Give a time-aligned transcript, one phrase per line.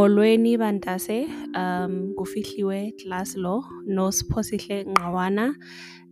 [0.00, 5.52] Molweni Bantase, um, Gufihliwe Laslo, Nos Posihle Ngawana,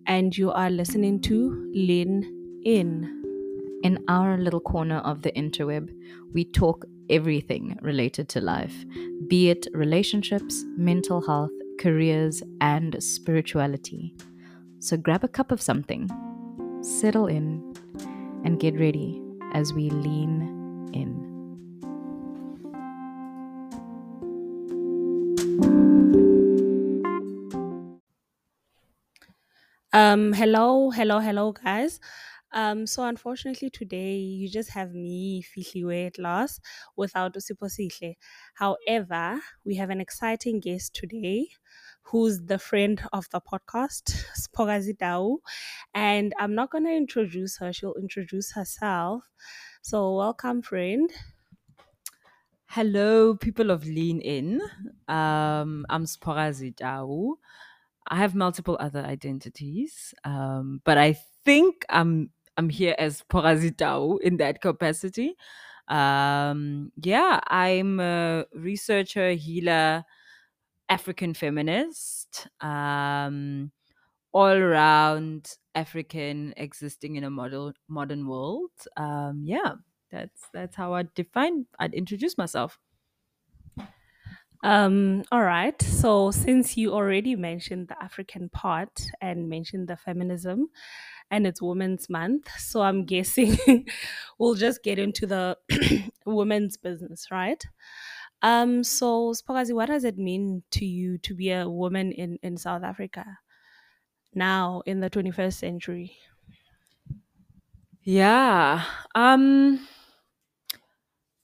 [0.07, 3.81] and you are listening to Lean In.
[3.83, 5.89] In our little corner of the interweb,
[6.35, 8.85] we talk everything related to life,
[9.27, 11.51] be it relationships, mental health,
[11.81, 14.15] careers, and spirituality.
[14.81, 16.11] So grab a cup of something,
[16.83, 17.75] settle in,
[18.45, 19.23] and get ready
[19.55, 21.28] as we lean in.
[29.99, 31.99] Um, hello, hello, hello, guys.
[32.53, 36.61] Um, so unfortunately today you just have me, Fihliwe at last,
[36.97, 38.15] without Usiposihle.
[38.55, 41.49] However, we have an exciting guest today
[42.03, 45.39] who's the friend of the podcast, Siphokazi Tau.
[45.93, 49.25] And I'm not gonna introduce her, she'll introduce herself.
[49.83, 51.11] So welcome, friend.
[52.67, 54.61] Hello, people of Lean In.
[55.09, 57.39] Um, I'm Siphokazi Tau.
[58.09, 64.17] I have multiple other identities, um, but I think I'm I'm here as Siphokazi Tau
[64.23, 65.37] in that capacity.
[65.89, 70.05] Um, yeah, I'm a researcher, healer,
[70.89, 73.71] African feminist, um,
[74.33, 78.71] all around African existing in a model modern world.
[78.97, 79.75] Um, yeah,
[80.11, 81.67] that's that's how I define.
[81.79, 82.79] I'd introduce myself.
[84.65, 85.81] Um, all right.
[85.81, 90.69] So since you already mentioned the African part and mentioned the feminism
[91.31, 93.57] and it's Women's Month, so I'm guessing
[94.39, 95.57] we'll just get into the
[96.27, 97.65] women's business, right?
[98.43, 102.57] Um, so Siphokazi, what does it mean to you to be a woman in, in
[102.57, 103.39] South Africa
[104.35, 106.17] now in the 21st century?
[108.03, 108.85] Yeah.
[109.15, 109.87] Um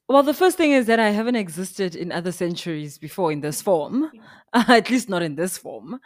[0.09, 3.63] well the first thing is that I haven't existed in other centuries before in this
[3.63, 4.11] form.
[4.53, 6.01] At least not in this form.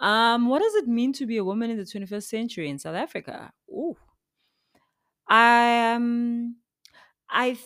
[0.00, 2.96] Um what does it mean to be a woman in the 21st century in South
[2.96, 3.52] Africa?
[3.70, 3.96] Ooh.
[5.28, 6.56] I um
[7.30, 7.64] I th-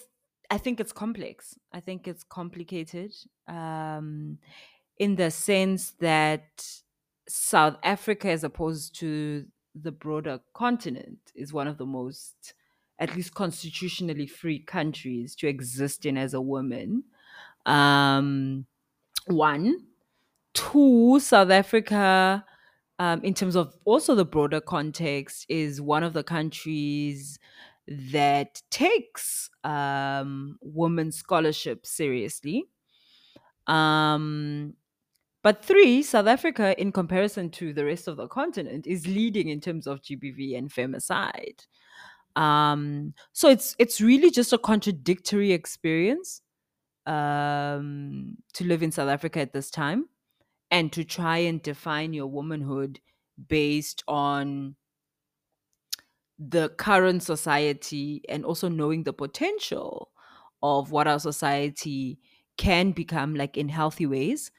[0.50, 1.58] I think it's complex.
[1.72, 3.12] I think it's complicated.
[3.48, 4.38] Um
[4.98, 6.64] in the sense that
[7.28, 12.54] South Africa, as opposed to the broader continent, is one of the most,
[13.02, 17.02] at least constitutionally free countries to exist in as a woman.
[17.66, 18.64] Um,
[19.26, 19.86] one.
[20.54, 22.44] Two, South Africa,
[23.00, 27.40] um, in terms of also the broader context, is one of the countries
[27.88, 32.66] that takes um, women's scholarship seriously.
[33.66, 34.74] Um,
[35.42, 39.60] but three, South Africa, in comparison to the rest of the continent, is leading in
[39.60, 41.66] terms of GBV and femicide.
[42.36, 46.40] Um, so it's it's really just a contradictory experience
[47.06, 50.08] um, to live in South Africa at this time,
[50.70, 53.00] and to try and define your womanhood
[53.48, 54.76] based on
[56.38, 60.10] the current society and also knowing the potential
[60.62, 62.18] of what our society
[62.56, 64.50] can become like in healthy ways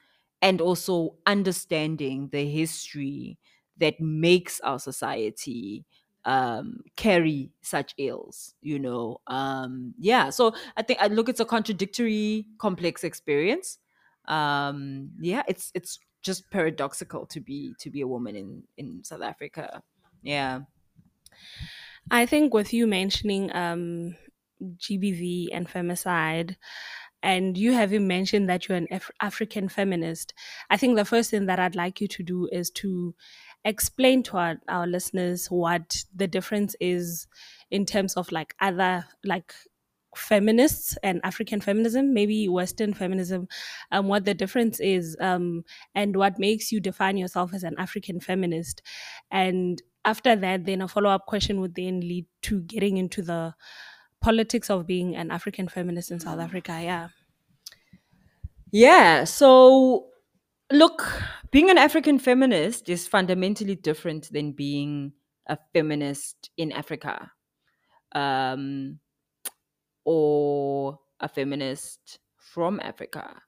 [0.42, 3.38] and also understanding the history
[3.76, 5.84] that makes our society
[6.26, 9.20] um carry such ills you know?
[9.26, 13.78] Um yeah so i think i look it's a contradictory complex experience.
[14.26, 19.22] Um yeah it's it's just paradoxical to be to be a woman in in south
[19.22, 19.82] africa.
[20.22, 20.60] Yeah.
[22.10, 24.16] I think with you mentioning um,
[24.62, 26.56] GBV and femicide,
[27.22, 30.34] and you having mentioned that you're an Af- African feminist,
[30.68, 33.14] I think the first thing that I'd like you to do is to
[33.64, 37.26] explain to our, our listeners what the difference is
[37.70, 39.54] in terms of like other like
[40.16, 43.48] feminists and African feminism, maybe Western feminism,
[43.90, 45.64] um, what the difference is, um,
[45.94, 48.82] and what makes you define yourself as an African feminist.
[49.30, 53.54] And after that, then a follow up question would then lead to getting into the
[54.20, 56.80] politics of being an African feminist in South Africa.
[56.82, 57.08] Yeah.
[58.70, 59.24] Yeah.
[59.24, 60.06] So,
[60.70, 65.12] look, being an African feminist is fundamentally different than being
[65.46, 67.30] a feminist in Africa
[68.12, 68.98] um,
[70.04, 73.40] or a feminist from Africa.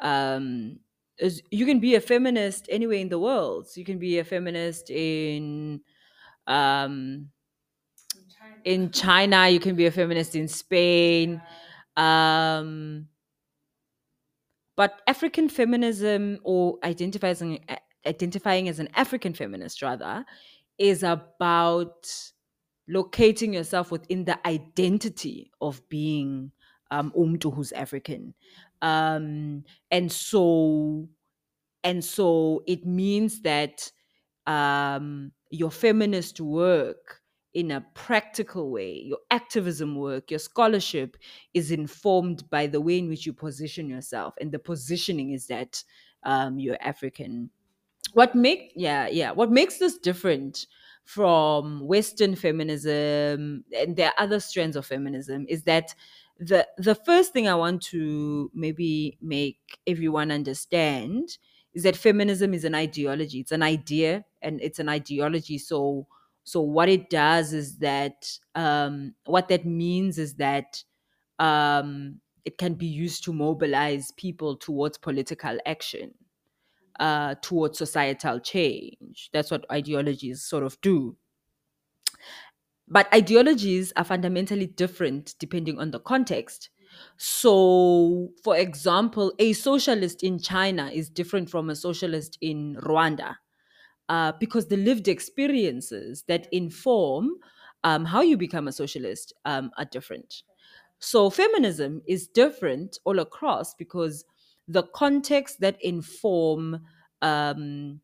[0.00, 0.80] Um,
[1.18, 3.68] is- you can be a feminist anywhere in the world.
[3.68, 5.80] So you can be a feminist in
[6.46, 7.30] um,
[8.64, 9.48] in China.
[9.48, 11.42] You can be a feminist in Spain.
[11.96, 13.08] Um,
[14.76, 17.64] but African feminism, or identifying
[18.06, 20.24] identifying as an African feminist, rather,
[20.78, 22.12] is about
[22.88, 26.52] locating yourself within the identity of being
[26.90, 28.34] um, umtu who's African.
[28.82, 31.08] um, and so
[31.82, 33.90] and so it means that
[34.46, 37.22] um, your feminist work
[37.54, 39.02] in a practical way.
[39.06, 41.16] Your activism work your scholarship
[41.54, 45.82] is informed by the way in which you position yourself and the positioning is that
[46.24, 47.50] um, you're african.
[48.12, 50.66] What make yeah yeah what makes this different
[51.04, 55.94] from western feminism and there are other strands of feminism is that
[56.38, 61.36] the the first thing i want to maybe make everyone understand
[61.74, 63.40] is that feminism is an ideology.
[63.40, 65.58] It's an idea and it's an ideology.
[65.58, 66.06] So
[66.44, 70.84] so what it does is that um what that means is that
[71.38, 76.14] um it can be used to mobilize people towards political action
[77.00, 79.30] uh, towards societal change.
[79.32, 81.16] That's what ideologies sort of do.
[82.86, 86.70] But ideologies are fundamentally different depending on the context.
[87.16, 93.36] So, for example, a socialist in China is different from a socialist in Rwanda
[94.08, 97.30] uh, because the lived experiences that inform
[97.84, 100.42] um, how you become a socialist um, are different.
[100.98, 104.24] So, feminism is different all across because
[104.68, 106.80] the context that inform
[107.20, 108.00] um,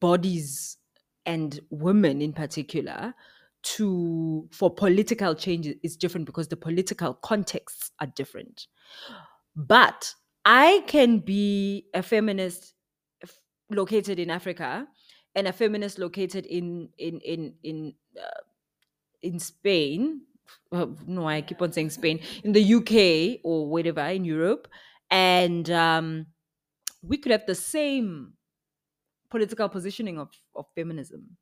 [0.00, 0.78] bodies
[1.26, 3.14] and women in particular
[3.62, 8.66] to for political change is different because the political contexts are different
[9.54, 10.12] but
[10.44, 12.74] i can be a feminist
[13.70, 14.86] located in africa
[15.34, 18.42] and a feminist located in in in in uh,
[19.22, 20.22] in spain
[20.72, 24.68] uh, no i keep on saying spain in the uk or wherever in europe
[25.10, 26.26] and um
[27.02, 28.34] we could have the same
[29.30, 31.36] political positioning of, of feminism.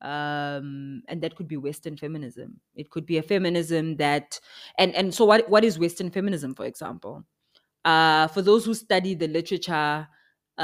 [0.00, 2.60] Um, and that could be Western feminism.
[2.74, 4.38] It could be a feminism that,
[4.78, 7.24] and and so what what is Western feminism, for example?
[7.84, 10.08] Uh, for those who study the literature,
[10.58, 10.60] uh,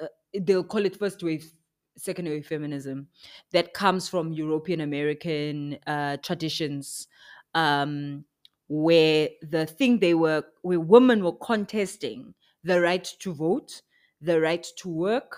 [0.00, 0.06] uh,
[0.40, 1.52] they'll call it first wave,
[1.96, 3.08] second wave feminism,
[3.52, 7.06] that comes from European American uh, traditions,
[7.54, 8.24] um,
[8.68, 12.34] where the thing they were, where women were contesting
[12.64, 13.82] the right to vote,
[14.20, 15.36] the right to work,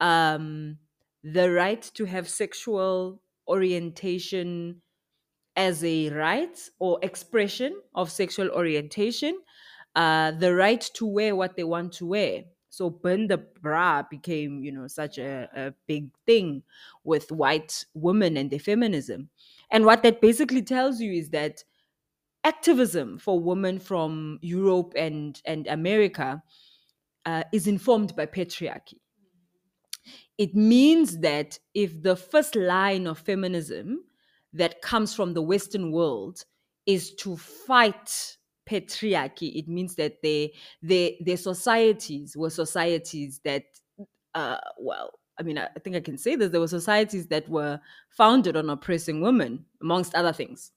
[0.00, 0.78] um,
[1.22, 4.82] the right to have sexual orientation
[5.56, 9.38] as a right or expression of sexual orientation,
[9.94, 12.44] uh, the right to wear what they want to wear.
[12.76, 16.62] So burn the bra became, you know, such a, a big thing
[17.04, 19.30] with white women and their feminism.
[19.70, 21.64] And what that basically tells you is that
[22.44, 26.42] activism for women from Europe and, and America
[27.24, 28.98] uh, is informed by patriarchy
[30.38, 34.04] it means that if the first line of feminism
[34.52, 36.44] that comes from the Western world
[36.86, 38.36] is to fight
[38.68, 40.52] patriarchy, it means that they,
[40.82, 43.64] they, their societies were societies that,
[44.34, 46.50] uh, well, I mean, I think I can say this.
[46.50, 47.78] There were societies that were
[48.10, 50.72] founded on oppressing women, amongst other things.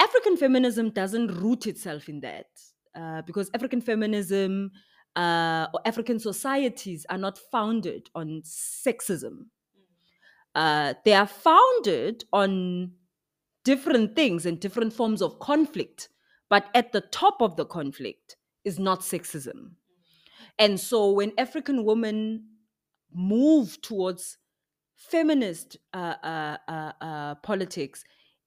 [0.00, 2.46] African feminism doesn't root itself in that
[2.94, 4.70] uh, because African feminism
[5.16, 9.46] uh, or African societies are not founded on sexism.
[10.54, 12.92] Uh, they are founded on
[13.64, 16.08] different things and different forms of conflict,
[16.54, 19.72] but at the top of the conflict is not sexism.
[20.56, 22.44] And so when African women
[23.12, 24.38] move towards
[24.94, 28.04] feminist uh, uh, uh, uh politics,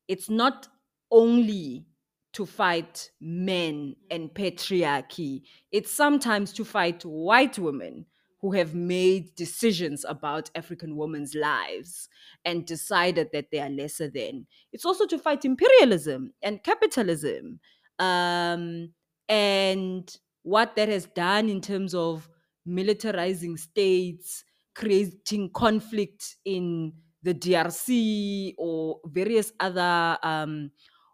[0.07, 0.69] it's not
[1.11, 1.85] only
[2.31, 5.41] to fight men and patriarchy.
[5.73, 8.05] It's sometimes to fight white women
[8.39, 12.07] who have made decisions about African women's lives
[12.45, 14.47] and decided that they are lesser than.
[14.71, 17.59] It's also to fight imperialism and capitalism
[17.99, 18.93] um,
[19.29, 22.29] and what that has done in terms of
[22.67, 24.43] militarizing states,
[24.75, 30.71] creating conflict in the DRC or various other um,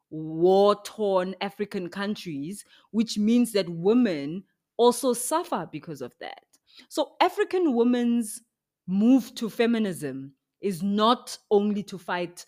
[0.10, 4.44] war torn African countries, which means that women
[4.78, 6.44] also suffer because of that.
[6.90, 8.42] So, African women's
[8.88, 12.46] move to feminism is not only to fight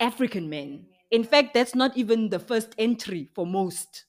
[0.00, 0.86] African men.
[1.14, 4.06] In fact, that's not even the first entry for most,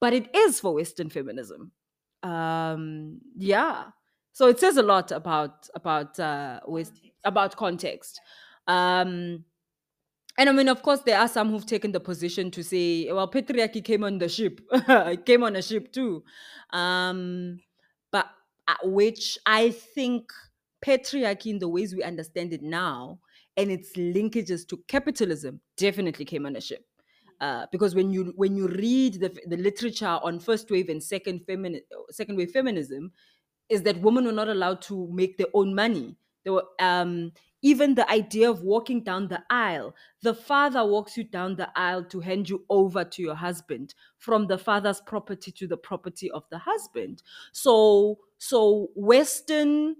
[0.00, 1.70] but it is for Western feminism.
[2.24, 3.84] Um, yeah.
[4.32, 8.20] So it says a lot about about uh, West, about context.
[8.66, 9.44] Um,
[10.36, 13.30] and I mean, of course, there are some who've taken the position to say, well,
[13.30, 16.24] patriarchy came on the ship, it came on a ship too.
[16.70, 17.60] Um,
[18.10, 18.28] but
[18.66, 20.32] uh, which I think
[20.84, 23.20] patriarchy, in the ways we understand it now,
[23.56, 26.84] and its linkages to capitalism, definitely came on a ship.
[27.40, 31.40] Uh, because when you when you read the, the literature on first wave and second
[31.46, 33.10] femini- second wave feminism,
[33.68, 36.16] is that women were not allowed to make their own money.
[36.44, 39.94] They were um, even the idea of walking down the aisle.
[40.22, 44.46] The father walks you down the aisle to hand you over to your husband from
[44.46, 47.22] the father's property to the property of the husband.
[47.52, 49.96] So so Western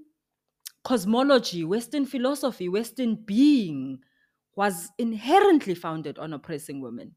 [0.84, 4.00] cosmology, Western philosophy, Western being
[4.56, 7.14] was inherently founded on oppressing women.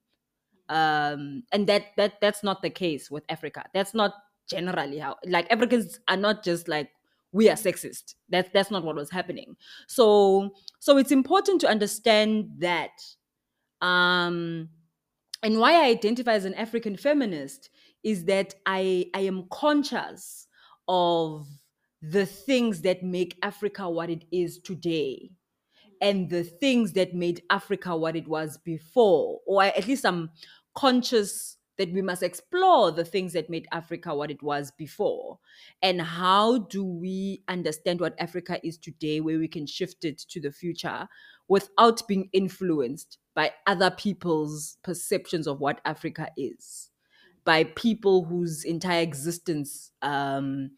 [0.70, 3.66] Um, and that that that's not the case with Africa.
[3.74, 4.14] That's not
[4.50, 6.90] generally how like Africans are not just like
[7.32, 8.16] we are sexist.
[8.30, 9.56] That's that's not what was happening.
[9.88, 12.92] So so it's important to understand that
[13.82, 14.70] um
[15.44, 17.70] and why I identify as an African feminist
[18.04, 20.48] is that I I am conscious
[20.88, 21.48] of
[22.02, 25.32] the things that make Africa what it is today
[26.02, 30.32] and the things that made Africa what it was before, or at least I'm
[30.76, 35.40] conscious that we must explore the things that made Africa what it was before.
[35.82, 40.42] And how do we understand what Africa is today, where we can shift it to
[40.42, 41.08] the future
[41.48, 46.90] without being influenced by other people's perceptions of what Africa is,
[47.46, 50.72] by people whose entire existence um,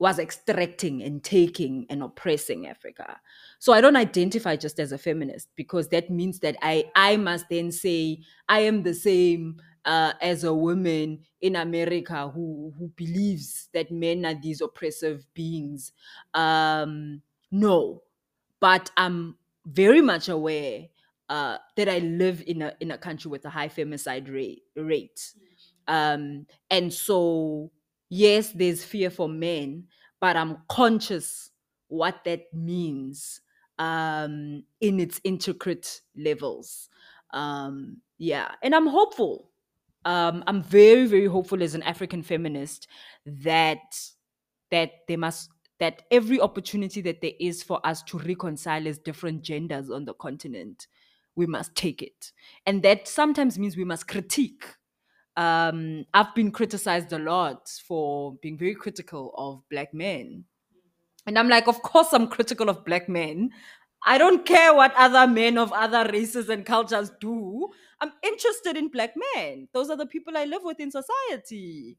[0.00, 3.20] was extracting and taking and oppressing Africa.
[3.58, 7.48] So I don't identify just as a feminist because that means that I I must
[7.50, 13.68] then say I am the same uh, as a woman in America who who believes
[13.74, 15.92] that men are these oppressive beings.
[16.32, 18.02] Um, no,
[18.58, 20.86] but I'm very much aware
[21.28, 25.34] uh, that I live in a in a country with a high femicide rate rate.
[25.86, 27.70] Um, and so
[28.10, 29.84] yes, there's fear for men,
[30.20, 31.50] but I'm conscious
[31.88, 33.40] what that means
[33.78, 36.90] um, in its intricate levels.
[37.32, 39.50] Um, yeah, and I'm hopeful.
[40.04, 42.88] Um, I'm very, very hopeful as an African feminist
[43.24, 43.98] that
[44.70, 49.42] that they must that every opportunity that there is for us to reconcile as different
[49.42, 50.86] genders on the continent,
[51.36, 52.32] we must take it,
[52.66, 54.64] and that sometimes means we must critique
[55.36, 60.44] um, I've been criticized a lot for being very critical of black men.
[61.26, 63.50] And I'm like, of course, I'm critical of black men.
[64.04, 67.68] I don't care what other men of other races and cultures do.
[68.00, 69.68] I'm interested in black men.
[69.74, 71.98] Those are the people I live with in society.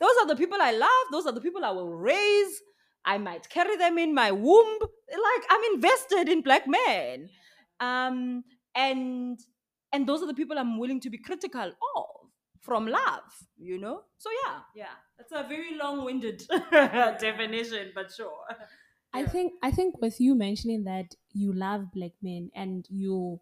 [0.00, 0.90] Those are the people I love.
[1.12, 2.60] Those are the people I will raise.
[3.04, 4.78] I might carry them in my womb.
[4.80, 7.28] Like I'm invested in black men.
[7.78, 8.44] Um,
[8.74, 9.38] and
[9.94, 12.06] and those are the people I'm willing to be critical of
[12.60, 13.22] from love,
[13.56, 14.02] you know?
[14.18, 14.94] So yeah, yeah.
[15.16, 16.42] That's a very long-winded
[17.20, 18.32] definition, but sure.
[19.12, 23.40] I think I think with you mentioning that you love black men and you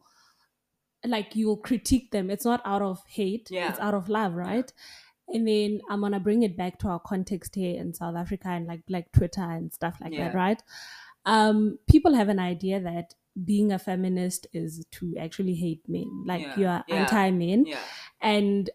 [1.05, 3.71] like you'll critique them, it's not out of hate, Yeah.
[3.71, 4.71] it's out of love, right?
[5.29, 8.67] And then I'm gonna bring it back to our context here in South Africa and
[8.67, 10.29] like like Twitter and stuff like Yeah.
[10.29, 10.63] that, right?
[11.25, 13.15] Um, people have an idea that
[13.45, 17.79] being a feminist is to actually hate men, like Yeah, you are yeah, anti-men, Yeah.
[18.21, 18.71] and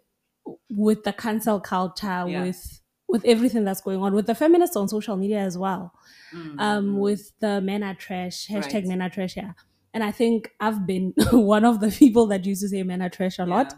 [0.69, 5.15] with the cancel culture, with with everything that's going on, with the feminists on social
[5.15, 5.93] media as well
[6.33, 8.85] Mm, um, with the men are trash hashtag Right.
[8.85, 9.53] men are trash yeah
[9.93, 13.09] and i think i've been one of the people that used to say men are
[13.09, 13.73] trash a lot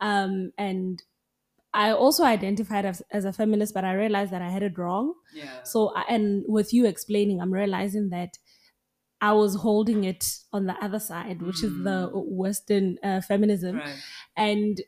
[0.00, 1.02] um, and
[1.72, 5.14] i also identified as, as a feminist but i realized that i had it wrong
[5.32, 5.44] Yeah.
[5.44, 5.62] yeah.
[5.64, 8.38] so I- and with you explaining i'm realizing that
[9.20, 12.24] i was holding it on the other side which is the Mm.
[12.26, 13.96] western uh, feminism right.
[14.36, 14.80] and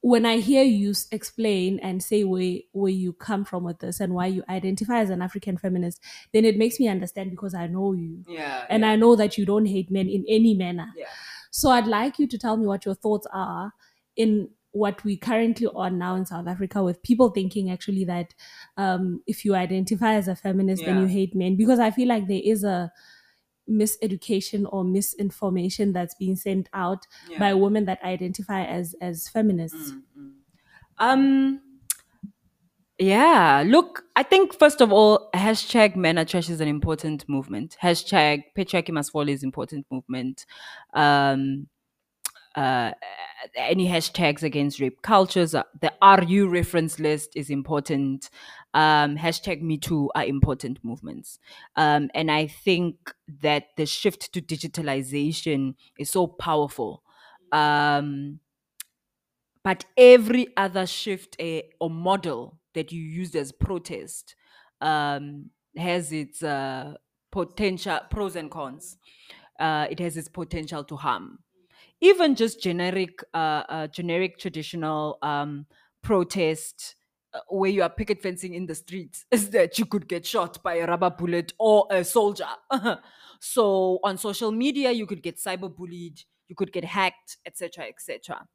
[0.00, 4.12] when I hear you explain and say where where you come from with this and
[4.12, 5.98] why you identify as an African feminist,
[6.34, 8.66] then it makes me understand because I know you Yeah.
[8.68, 8.90] and yeah.
[8.90, 10.92] I know that you don't hate men in any manner.
[10.94, 11.06] Yeah.
[11.50, 13.72] So I'd like you to tell me what your thoughts are
[14.14, 18.34] in what we currently are now in South Africa with people thinking actually that
[18.76, 22.26] um, if you identify as a feminist then you hate men because I feel like
[22.28, 22.92] there is a
[23.68, 27.38] miseducation or misinformation that's being sent out yeah.
[27.38, 29.92] by women that identify as as feminists.
[29.92, 30.30] Mm, mm.
[30.98, 31.60] Um.
[32.98, 33.64] Yeah.
[33.66, 37.76] Look, I think first of all, hashtag men are trash is an important movement.
[37.82, 40.46] Hashtag patriarchy must fall is important movement.
[40.92, 41.66] Um.
[42.54, 42.92] Uh,
[43.56, 48.30] any hashtags against rape cultures, uh, the RU reference list is important.
[48.72, 51.38] Um, hashtag Me Too are important movements.
[51.76, 57.02] Um, and I think that the shift to digitalization is so powerful.
[57.52, 58.40] Um,
[59.62, 64.34] but every other shift eh, or model that you use as protest
[64.80, 66.94] um, has its uh,
[67.32, 68.98] potential pros and cons.
[69.58, 71.38] Uh, it has its potential to harm.
[72.04, 75.64] Even just generic, uh, uh, generic traditional um,
[76.02, 76.96] protest
[77.32, 80.62] uh, where you are picket fencing in the streets is that you could get shot
[80.62, 82.48] by a rubber bullet or a soldier.
[83.40, 88.46] so on social media, you could get cyberbullied, you could get hacked, etc., etc.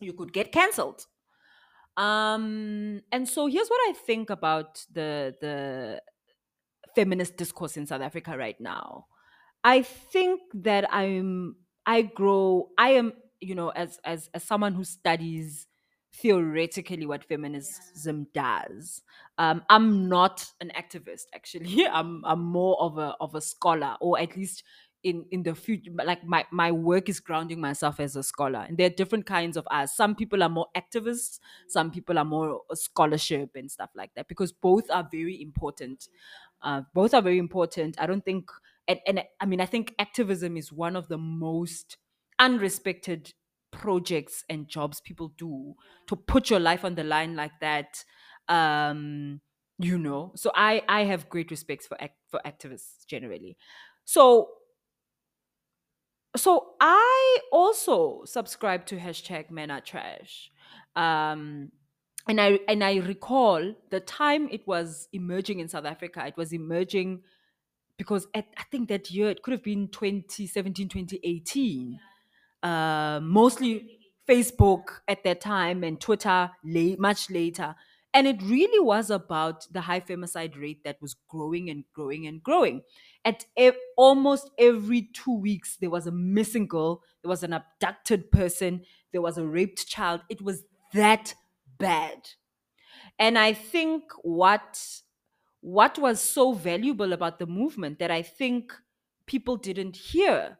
[0.00, 1.06] You could get cancelled.
[1.96, 6.02] Um, and so here's what I think about the the
[6.96, 9.06] feminist discourse in South Africa right now.
[9.62, 14.84] I think that I'm I grow I am you know as as as someone who
[14.84, 15.66] studies
[16.14, 19.02] theoretically what feminism does.
[19.38, 21.86] Um, I'm not an activist actually.
[21.90, 24.62] I'm I'm more of a of a scholar or at least
[25.02, 28.78] in in the future like my my work is grounding myself as a scholar and
[28.78, 32.60] there are different kinds of us some people are more activists some people are more
[32.74, 36.06] scholarship and stuff like that because both are very important
[36.62, 38.48] uh, both are very important i don't think
[38.92, 41.96] and, and i mean i think activism is one of the most
[42.40, 43.32] unrespected
[43.70, 45.74] projects and jobs people do
[46.06, 48.04] to put your life on the line like that
[48.48, 49.40] um
[49.78, 53.56] you know so i i have great respect for act, for activists generally
[54.04, 54.48] so
[56.36, 60.50] so I also subscribe to hashtag men are trash.
[60.96, 61.72] Um,
[62.28, 66.52] and I and I recall the time it was emerging in South Africa, it was
[66.52, 67.22] emerging
[67.96, 71.98] because at, I think that year it could have been 2017, 2018.
[72.62, 77.74] Uh, mostly Facebook at that time and Twitter late, much later.
[78.14, 82.42] And it really was about the high femicide rate that was growing and growing and
[82.42, 82.82] growing.
[83.24, 83.46] At
[83.96, 88.82] almost every two weeks, there was a missing girl, there was an abducted person,
[89.12, 90.22] there was a raped child.
[90.28, 91.34] It was that
[91.78, 92.28] bad.
[93.18, 94.78] And I think what
[95.62, 98.74] what was so valuable about the movement that I think
[99.26, 100.58] people didn't hear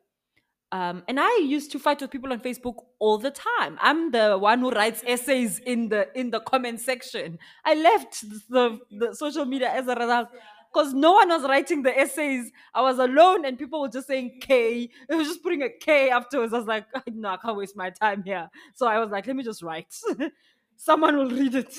[0.72, 3.76] um, and I used to fight with people on Facebook all the time.
[3.78, 7.38] I'm the one who writes essays in the in the comment section.
[7.62, 10.28] I left the, the social media as a result
[10.72, 12.50] because no one was writing the essays.
[12.74, 14.88] I was alone, and people were just saying K.
[15.10, 16.54] It was just putting a K afterwards.
[16.54, 18.48] I was like, no, I can't waste my time here.
[18.74, 19.94] So I was like, let me just write.
[20.78, 21.76] Someone will read it.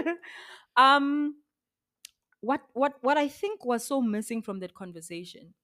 [0.78, 1.34] um,
[2.42, 5.54] what what what I think was so missing from that conversation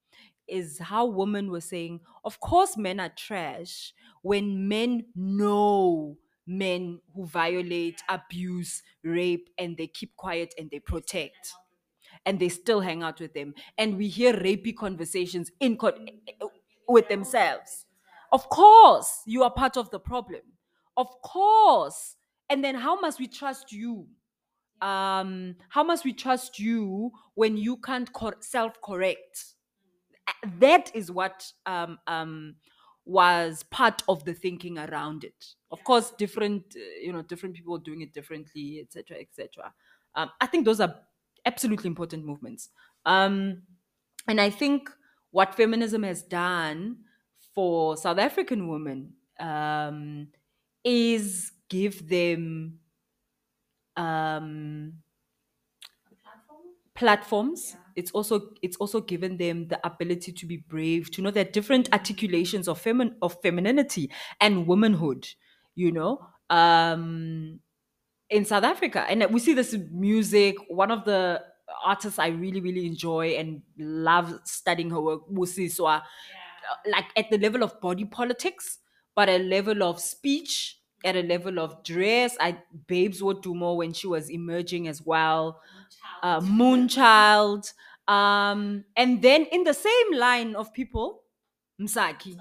[0.48, 7.26] is how women were saying, of course, men are trash when men know men who
[7.26, 11.52] violate, abuse, rape, and they keep quiet and they protect.
[12.26, 13.54] And they still hang out with them.
[13.78, 15.98] And we hear rapey conversations in co-
[16.88, 17.86] with themselves.
[18.32, 20.42] Of course, you are part of the problem.
[20.96, 22.16] Of course.
[22.50, 24.08] And then how must we trust you?
[24.80, 29.54] Um, how must we trust you when you can't cor- self correct?
[30.58, 32.56] that is what um, um,
[33.04, 35.44] was part of the thinking around it.
[35.70, 39.72] Of course, different uh, you know different people doing it differently, etc., etc.
[40.14, 40.94] Um, I think those are
[41.44, 42.70] absolutely important movements,
[43.06, 43.62] um,
[44.26, 44.90] and I think
[45.30, 46.98] what feminism has done
[47.54, 50.28] for South African women um,
[50.84, 52.78] is give them
[53.98, 55.02] um,
[56.94, 57.76] platforms.
[57.96, 61.92] It's also it's also given them the ability to be brave to know that different
[61.92, 65.28] articulations of femin of femininity and womanhood
[65.74, 66.26] you know?
[66.50, 67.60] Um
[68.30, 69.02] in south africa.
[69.08, 70.56] And we see this music.
[70.68, 71.44] One of the
[71.84, 76.02] artists i really really enjoy and love studying her work Busiswa,
[76.86, 78.78] like at the level of body politics
[79.14, 83.76] but a level of speech at a level of dress i babes would do more
[83.76, 85.60] when she was emerging as well
[86.22, 87.72] uh, Moonchild.
[88.08, 91.22] Um, and then in the same line of people,
[91.80, 92.36] Msaki.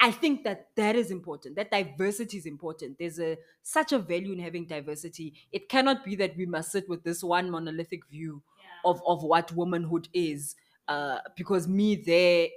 [0.00, 1.56] I think that that is important.
[1.56, 2.98] That diversity is important.
[2.98, 5.34] There's a such a value in having diversity.
[5.50, 8.42] It cannot be that we must sit with this one monolithic view
[8.84, 10.54] of of what womanhood is.
[10.86, 12.48] Uh, because me there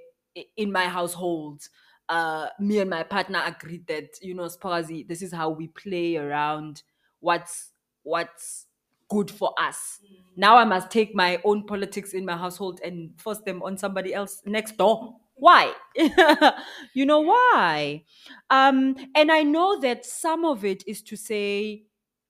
[0.56, 1.68] in my household,
[2.12, 6.18] uh, me and my partner agreed that you know, Spazi, this is how we play
[6.18, 6.84] around
[7.22, 7.72] what's
[8.04, 8.68] what's
[9.10, 10.00] good for us.
[10.36, 14.14] Now I must take my own politics in my household and force them on somebody
[14.14, 15.16] else next door.
[15.36, 15.74] Why?
[16.94, 18.04] you know why?
[18.50, 21.84] Um, and I know that some of it is to say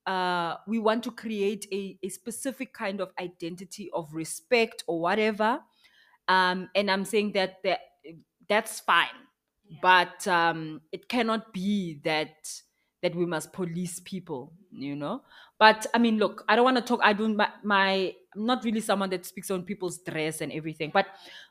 [0.06, 5.60] uh, we want to create a, a specific kind of identity of respect or whatever.
[6.28, 7.80] Um, and I'm saying that, that
[8.48, 9.08] that's fine,
[9.82, 12.62] but um, it cannot be that
[13.02, 15.24] that we must police people, you know.
[15.60, 17.00] But I mean, look, I don't want to talk.
[17.04, 17.36] I don't.
[17.36, 20.92] My, my I'm not really someone that speaks on people's dress and everything.
[20.94, 21.08] But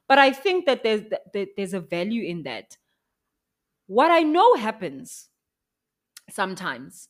[0.09, 1.02] but I think that there's
[1.35, 2.76] that there's a value in that.
[3.87, 5.28] what I know happens
[6.30, 7.09] sometimes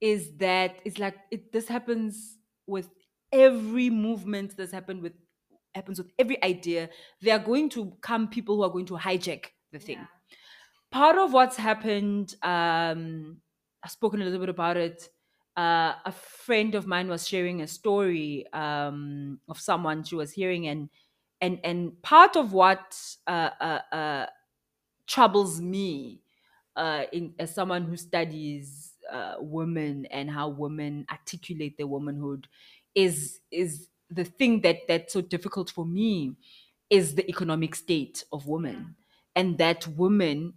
[0.00, 2.88] is that it's like it this happens with
[3.32, 5.12] every movement that's happened with
[5.74, 6.88] happens with every idea
[7.20, 10.08] there are going to come people who are going to hijack the thing
[10.90, 13.40] part of what's happened um
[13.82, 15.08] i've spoken a little bit about it.
[15.56, 20.68] Uh, a friend of mine was sharing a story um, of someone she was hearing
[20.68, 20.88] and
[21.40, 24.26] and and part of what uh, uh, uh,
[25.06, 26.20] troubles me
[26.76, 32.48] uh, in as someone who studies uh, women and how women articulate their womanhood
[32.94, 36.36] is is the thing that that's so difficult for me
[36.88, 38.96] is the economic state of women.
[39.36, 40.54] And that women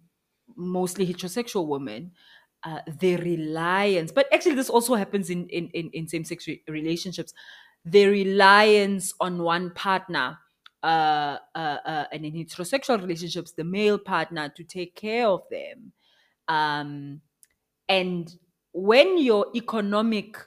[0.56, 2.12] mostly heterosexual women
[2.64, 7.34] uh, their reliance but actually this also happens in in, in, in same-sex re- relationships
[7.86, 10.38] their reliance on one partner
[10.84, 15.94] uh, uh, uh, and in heterosexual relationships the male partner to take care of them.
[16.48, 17.22] Um,
[17.88, 18.34] and
[18.74, 20.38] when your economic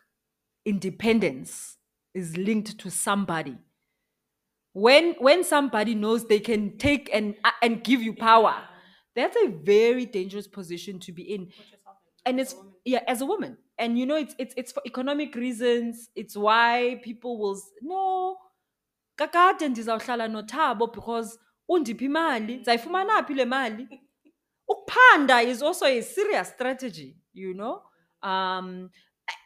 [0.65, 1.77] independence
[2.15, 3.57] is linked to somebody
[4.73, 8.63] when when somebody knows they can take and uh, and give you power
[9.17, 11.49] that's a very dangerous position to be in.
[12.25, 13.57] And it's yeah as a woman.
[13.79, 16.11] And you know it's it's it's for economic reasons.
[16.15, 18.37] It's why people will no
[19.19, 22.57] kakade ndizawuhlala nothabo because undipha imali?
[22.57, 23.89] Ndizayifumana phi le mali?
[24.71, 27.83] Ukuphanda is also a serious strategy you know?
[28.23, 28.91] Um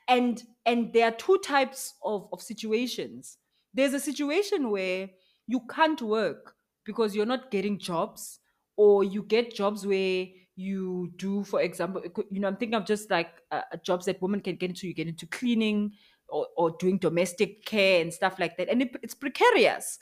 [0.08, 3.38] and and there are two types of of situations.
[3.74, 5.10] There's a situation where
[5.46, 6.54] you can't work
[6.84, 8.39] because you're not getting jobs
[8.80, 13.10] or you get jobs where you do for example you know i'm thinking of just
[13.10, 14.86] like uh, uh, jobs that women can get into.
[14.86, 15.92] You get into cleaning
[16.28, 18.68] or, or doing domestic care and stuff like that.
[18.68, 19.98] And it, it's precarious.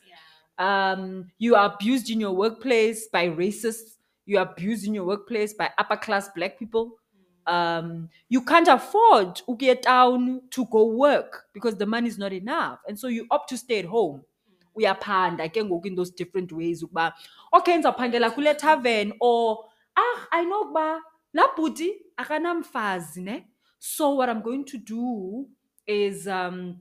[0.59, 3.97] Um, you are abused in your workplace by racists.
[4.27, 6.99] You are abused in your workplace by upper class black people.
[7.47, 12.35] Um, you can't afford to get down to go work because the money is not
[12.35, 12.81] enough.
[12.87, 14.25] And so you opt to stay at home
[14.74, 17.14] uyaphanda ke ngoku in those different ways ukuba
[17.52, 19.64] okay ndizawuphangela kule tavern or
[19.96, 21.02] ah i know ukuba
[21.33, 23.46] laa bhuti akanamfazi ne
[23.78, 25.46] so what i'm going to do
[25.87, 26.76] is um,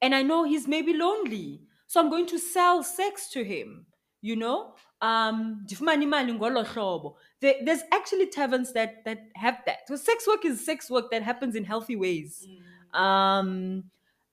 [0.00, 1.62] and I know he's maybe lonely.
[1.86, 3.86] So I'm going to sell sex to him,
[4.20, 4.74] you know?
[5.00, 7.16] Um ndifumane imali ngolo hlobo.
[7.40, 9.86] There's actually taverns that that have that.
[9.86, 12.46] So sex work is sex work that happens in healthy ways.
[12.92, 13.84] Um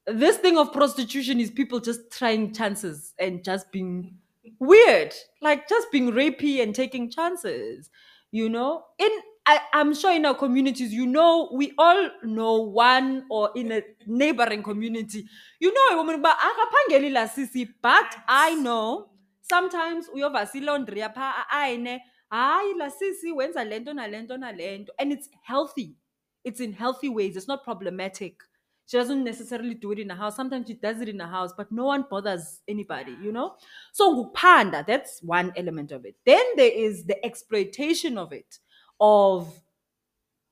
[0.07, 4.17] this thing of prostitution is people just trying chances and just being
[4.59, 7.89] weird, like just being rapey and taking chances.
[8.31, 9.09] You know, in
[9.47, 13.81] I, I'm sure in our communities, you know, we all know one or in a
[14.07, 15.27] neighboring community,
[15.59, 19.09] you know a woman, but I akaphangeli la sisi, but I know
[19.41, 24.89] sometimes uyovasa ilaundry yapha ayine hayi la sisi wenza lento nalento nalento.
[24.99, 25.95] And it's healthy.
[26.43, 27.37] It's in healthy ways.
[27.37, 28.41] It's not problematic
[28.85, 30.35] she doesn't necessarily do it in a house.
[30.35, 33.55] Sometimes she does it in a house but no one bothers anybody you know?
[33.93, 36.15] So nguphanda that's one element of it.
[36.25, 38.59] Then there is the exploitation of it
[38.99, 39.61] of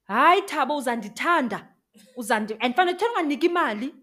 [0.10, 1.68] hayi thabo uzandithanda
[2.18, 3.94] uzandi and fanele thena ungandinika imali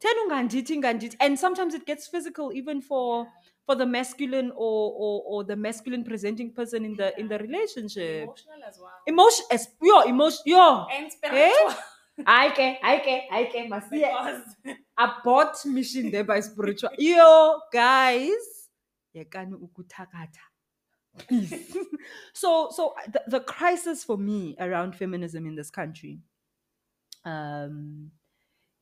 [0.00, 1.16] thena ungandithi ngandithi.
[1.20, 3.26] And sometimes it gets physical even for
[3.66, 8.24] for the masculine or, or or the masculine presenting person in the in the relationship.
[8.24, 8.92] Emotional as well.
[9.06, 10.86] emotion as yo emotion yo.
[10.92, 11.10] And eh?
[11.10, 11.70] spiritual.
[11.70, 14.06] hayi ke hayi ke hayi ke masiye
[14.98, 16.90] abort mission there by spiritual.
[16.98, 18.70] Yo guys
[19.14, 20.44] yekani ukuthakatha.
[21.18, 21.76] Please.
[22.34, 26.18] So so the, the crisis for me around feminism in this country
[27.24, 28.10] um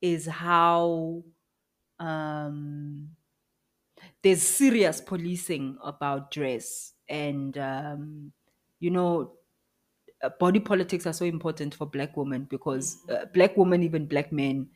[0.01, 1.23] is how
[2.01, 3.11] um
[4.23, 8.33] there's serious policing about dress and um
[8.81, 9.35] you know
[10.23, 14.33] uh, body politics are so important for black women because uh, black women even black
[14.33, 14.69] men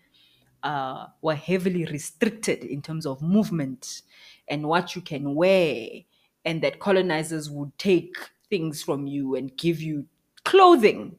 [0.62, 4.02] uh, were heavily restricted in terms of movement
[4.48, 5.88] and what you can wear,
[6.44, 8.14] and that colonizers would take
[8.48, 10.06] things from you and give you
[10.44, 11.16] clothing.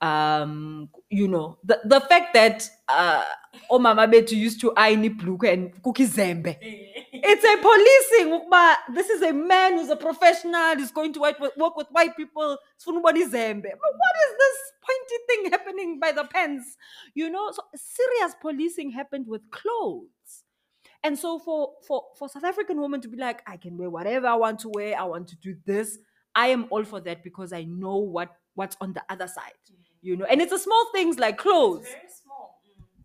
[0.00, 3.24] Um, you know, the, the fact that uh,
[3.70, 6.56] Omama Betu used to iron ibhlukhwe and cookie zembe.
[7.26, 8.32] It's a policing.
[8.32, 10.76] ukuba This is a man who's a professional.
[10.76, 12.58] He's going to white, work with white people.
[12.78, 13.62] sifuna ubona izembe.
[13.62, 16.76] But what is this pointy thing happening by the pens?
[17.14, 20.08] You know, so serious policing happened with clothes.
[21.02, 24.26] And so for for for South African women to be like, I can wear whatever
[24.26, 25.98] I want to wear, I want to do this.
[26.34, 29.52] I am all for that because I know what what's on the other side.
[30.02, 31.86] You know, and it's the small things like clothes.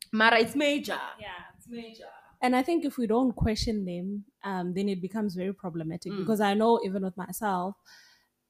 [0.10, 0.18] Small.
[0.20, 1.00] Mara, it's major.
[1.20, 2.06] Yeah, it's major.
[2.42, 6.40] And I think if we don't question them, um, then it becomes very problematic because
[6.40, 7.76] I know even with myself,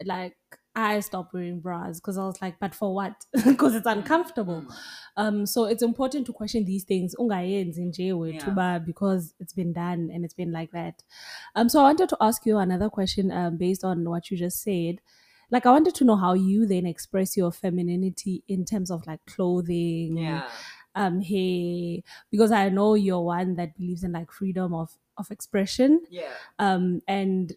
[0.05, 0.35] like
[0.75, 3.25] I stopped wearing bras because I was like, but for what?
[3.45, 4.63] Because it's uncomfortable.
[5.17, 7.15] Um, so it's important to question these things.
[7.19, 11.01] Ungayenzi nje wethu ba, because it's been done and it's been like that.
[11.55, 14.61] Um, so I wanted to ask you another question um, based on what you just
[14.61, 15.01] said.
[15.51, 19.25] Like I wanted to know how you then express your femininity in terms of like
[19.25, 20.15] clothing,
[20.99, 26.01] um, hair, because I know you're one that believes in like freedom of of expression
[26.09, 26.37] yeah.
[26.59, 27.53] um, and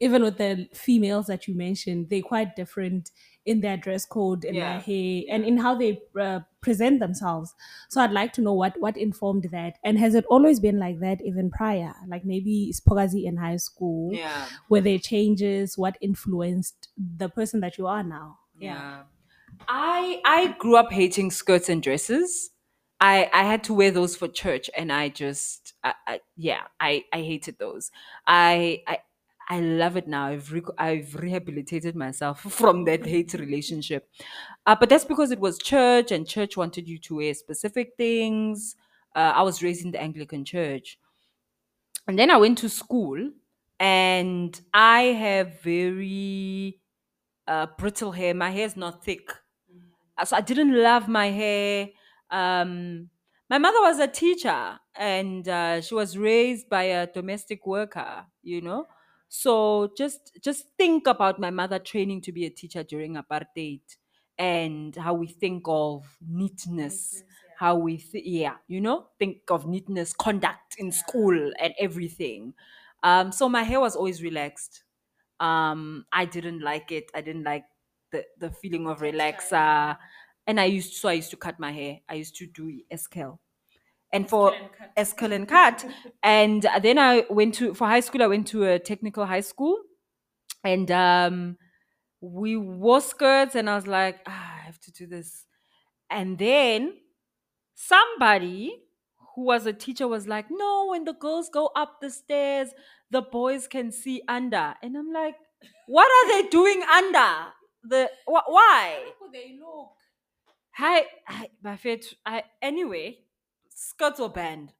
[0.00, 3.10] even with the females that you mentioned, they're quite different
[3.44, 7.52] in their dress code, in Yeah, their hair, and in how they uh, present themselves.
[7.88, 11.00] So I'd like to know what what informed that, and has it always been like
[11.00, 11.94] that even prior?
[12.06, 14.46] Like maybe Siphokazi in high school, Yeah.
[14.68, 15.76] were there changes?
[15.76, 18.38] What influenced the person that you are now?
[18.56, 19.04] Yeah.
[19.68, 22.50] I I grew up hating skirts and dresses.
[23.02, 27.04] I I had to wear those for church and I just I, I, yeah, I
[27.12, 27.90] I hated those.
[28.26, 29.00] I I
[29.50, 30.26] I love it now.
[30.28, 34.08] I've re- I've rehabilitated myself from that hate relationship.
[34.66, 38.76] Uh, but that's because it was church and church wanted you to wear specific things.
[39.16, 40.98] Uh, I was raised in the Anglican church.
[42.06, 43.30] And then I went to school
[43.78, 46.80] and I have very
[47.48, 48.34] uh, brittle hair.
[48.34, 49.30] My hair is not thick.
[50.18, 51.90] Uh, So I didn't love my hair.
[52.32, 53.10] Um,
[53.50, 58.62] my mother was a teacher and uh, she was raised by a domestic worker, you
[58.62, 58.88] know.
[59.28, 63.82] So just just think about my mother training to be a teacher during apartheid
[64.38, 70.12] and how we think of neatness, how we th- yeah, you know, think of neatness,
[70.14, 72.54] conduct in school and everything.
[73.02, 74.84] Um, so my hair was always relaxed.
[75.40, 77.10] Um i didn't like it.
[77.14, 77.66] I didn't like
[78.10, 79.98] the the feeling of relaxer
[80.46, 82.00] and i used so i used to cut my hair.
[82.08, 83.38] I used to do eskel
[84.12, 84.52] and for
[84.96, 85.84] eskel and cut.
[86.22, 89.78] And then i went to for high school i went to a technical high school.
[90.64, 91.56] And um
[92.20, 95.46] we wore skirts and i was like ah, i have to do this.
[96.10, 96.94] And then
[97.74, 98.82] somebody
[99.34, 102.70] who was a teacher was like no when the girls go up the stairs
[103.10, 104.74] the boys can see under.
[104.82, 105.36] And i'm like
[105.86, 107.52] what are they doing under?
[107.84, 109.04] The wh- why?
[109.32, 109.92] They look?
[110.74, 113.18] Hi hi Buffett, i anyway
[113.68, 114.72] skirts were banned.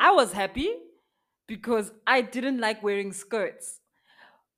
[0.00, 0.34] I was mm.
[0.34, 0.70] happy
[1.46, 3.78] because i didn't like wearing skirts.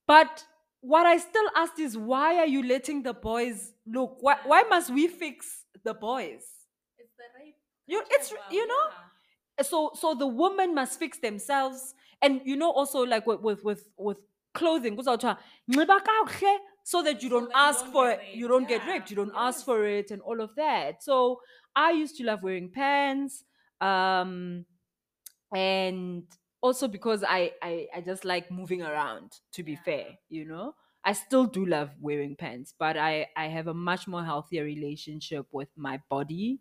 [0.07, 0.45] But
[0.81, 4.17] what i still asked is why are you letting the boys look?
[4.21, 6.43] Why, why must we fix the boys?
[6.99, 7.55] It's the rape.
[7.87, 8.85] you it's you know?
[9.63, 11.95] so so the woman must fix themselves.
[12.23, 14.17] And you know also like with with with, with
[14.55, 15.37] clothing kuzawuthiwa,
[15.71, 18.35] "Nxiba kakuhle," so that you don't that you ask don't for get it.
[18.35, 19.11] you don't get yeah, raped.
[19.11, 21.03] You don't ask for it and all of that.
[21.03, 21.42] So
[21.77, 23.44] i used to love wearing pants
[23.81, 24.66] um
[25.55, 26.27] and
[26.61, 30.75] also because I, I i just like moving around to be fair you know?
[31.07, 35.47] I still do love wearing pants but i i have a much more healthier relationship
[35.53, 36.61] with my body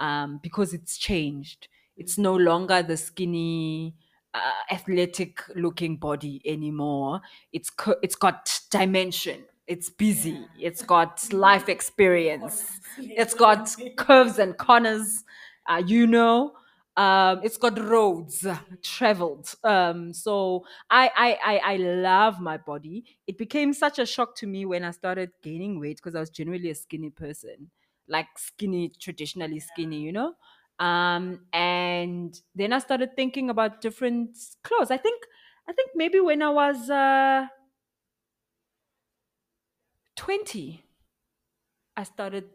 [0.00, 1.68] um because it's changed.
[1.96, 3.94] It's no longer the skinny
[4.34, 7.20] uh, athletic looking body anymore.
[7.52, 10.46] It's co- it's got dimension it's busy.
[10.60, 12.80] It's got life experience.
[13.16, 15.24] It's got curves and corners
[15.68, 16.52] uh, you know.
[16.96, 18.46] Um it's got roads
[18.82, 19.52] traveled.
[19.64, 23.04] Um so I, I i i love my body.
[23.26, 26.30] It became such a shock to me when i started gaining weight because i was
[26.30, 27.70] generally a skinny person
[28.06, 30.34] like skinny traditionally skinny you know?
[30.78, 34.90] Um and then i started thinking about different clothes.
[34.90, 35.22] I think
[35.68, 37.46] i think maybe when i was uh
[40.16, 40.84] 20
[41.96, 42.50] I started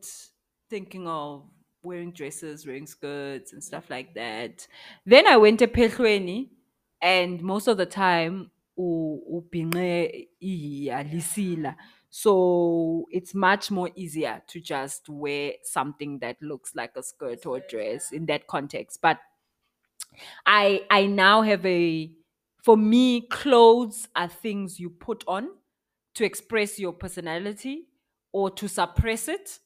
[0.69, 1.45] thinking of
[1.84, 4.67] wearing dresses, wearing skirts and stuff like that.
[5.06, 6.50] Then I went to Pehlweni
[7.02, 8.52] and most of the time
[12.12, 17.60] so it's much more easier to just wear something that looks like a skirt or
[17.60, 19.00] dress in that context.
[19.02, 19.19] But
[20.45, 22.12] I I now have a
[22.63, 25.50] for me clothes are things you put on
[26.19, 27.88] to express your personality
[28.34, 29.60] or to suppress it.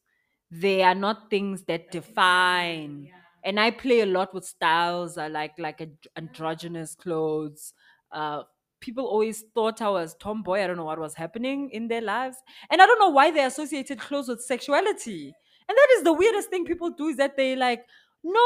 [0.51, 3.09] They are not things that define.
[3.43, 5.17] And I play a lot with styles.
[5.17, 7.73] I like like and- androgynous clothes.
[8.11, 8.43] Uh,
[8.79, 10.61] people always thought I was tomboy.
[10.61, 12.37] I don't know what was happening in their lives,
[12.69, 15.33] and I don't know why they associated clothes with sexuality.
[15.67, 17.83] And that is the weirdest thing people do is that they like,
[18.23, 18.39] no,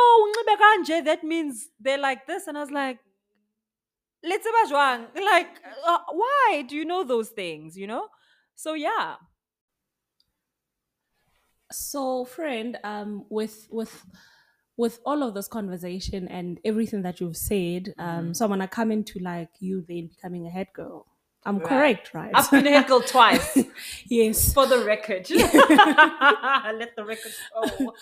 [1.03, 2.99] that means they're like this, and I was like,
[4.23, 4.47] let's
[5.15, 5.47] like,
[5.86, 7.77] uh, why do you know those things?
[7.77, 8.08] You know,
[8.56, 9.15] so yeah.
[11.71, 14.06] So, friend, um, with with
[14.77, 18.91] with all of this conversation and everything that you've said, um, so I'm gonna come
[18.91, 21.06] into like you then becoming a head girl.
[21.45, 21.67] I'm Right.
[21.69, 22.32] correct, right?
[22.34, 23.58] I've been a head girl twice,
[24.08, 24.53] yes.
[24.53, 25.30] for the record.
[25.30, 27.93] Let the record show.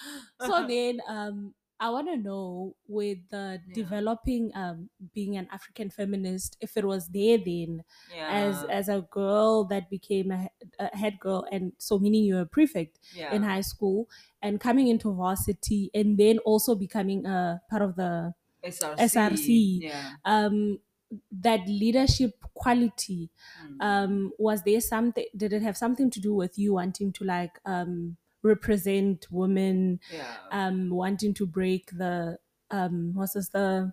[0.46, 3.74] so then um i want to know with the Yeah.
[3.74, 7.84] developing um being an african feminist if it was there then
[8.28, 8.70] as Yeah.
[8.70, 13.00] as a girl that became a, a head girl and so meaning you're a prefect
[13.12, 13.34] yeah.
[13.36, 14.10] in high school
[14.42, 18.34] and coming into varsity and then also becoming a part of the
[18.64, 19.00] SRC.
[19.00, 19.92] SRC.
[20.24, 20.80] Um
[21.32, 23.30] that leadership quality
[23.62, 23.78] Mm.
[23.82, 27.60] um was there something did it have something to do with you wanting to like
[27.66, 30.36] um represent women yeah.
[30.52, 32.38] um wanting to break the
[32.72, 33.92] um what's this the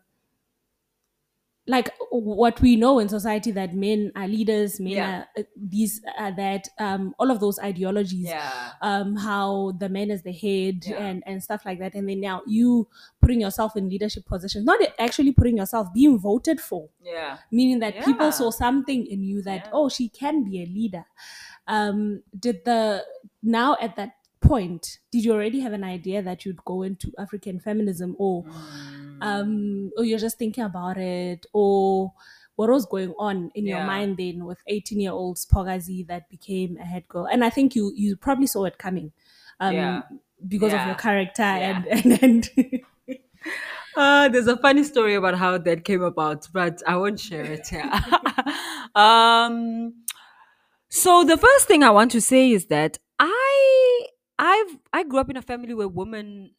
[1.69, 5.11] like what we know in society that men are leaders men Yeah.
[5.21, 8.73] are uh, these are that um all of those ideologies yeah.
[8.83, 10.97] um how the man is the head Yeah.
[10.99, 12.89] and and stuff like that and then now you
[13.21, 17.39] putting yourself in leadership positions not actually putting yourself being voted for Yeah.
[17.53, 21.05] meaning that people saw something in you that oh she can be a leader
[21.69, 23.05] um did the
[23.41, 27.61] now at that point did you already have an idea that you'd go into african
[27.61, 29.19] feminism or Mm.
[29.23, 32.13] um or you're just thinking about it or
[32.57, 33.87] what was going on in your Yeah.
[33.87, 37.75] mind then with 18 year old Siphokazi that became a head girl and i think
[37.77, 39.13] you you probably saw it coming
[39.61, 40.03] um Yeah.
[40.49, 41.83] because of your character Yeah.
[41.87, 41.87] and
[42.23, 42.51] and, and
[43.97, 47.67] Uh, there's a funny story about how that came about, but I won't share it
[47.67, 47.85] here.
[48.95, 49.93] um,
[50.89, 54.07] so the first thing I want to say is that I
[54.43, 56.51] I've I grew up in a family where women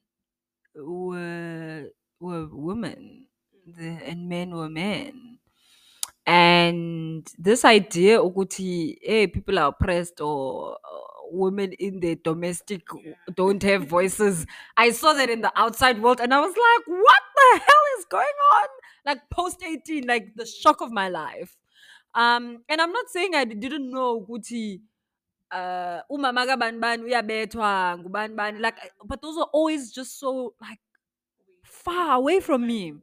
[0.74, 1.90] were
[2.22, 3.28] were women
[3.68, 5.40] the, and men were men.
[6.26, 10.98] And this idea, Ukuti, hey, people are oppressed or uh,
[11.32, 12.84] women in the domestic
[13.36, 14.46] don't have voices.
[14.78, 18.06] I saw that in the outside world and I was like, what the hell is
[18.06, 18.68] going on?
[19.06, 21.58] Like post 18, like the shock of my life.
[22.16, 24.80] Um, and I'm not saying I didn't know Guti
[25.54, 27.98] uh umama kabani bani uyabethwa?
[28.00, 28.60] Ngubani bani?
[28.60, 30.80] Like but those are always just so like
[31.64, 32.94] far away from me.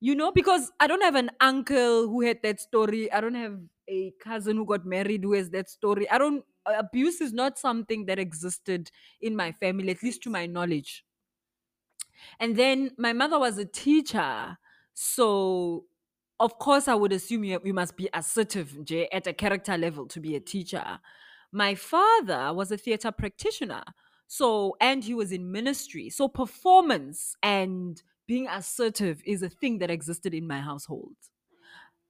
[0.00, 3.10] You know because i don't have an uncle who had that story.
[3.12, 3.58] I don't have
[3.88, 6.08] a cousin who got married who has that story.
[6.10, 10.30] I don't uh, abuse is not something that existed in my family at least to
[10.30, 11.04] my knowledge.
[12.40, 14.58] And then my mother was a teacher.
[14.94, 15.86] So
[16.40, 20.06] of course i would assume you, you must be assertive nje, at a character level
[20.06, 20.98] to be a teacher.
[21.52, 23.84] My father was a theater practitioner
[24.26, 26.10] so and he was in ministry.
[26.10, 31.14] So performance and being assertive is a thing that existed in my household.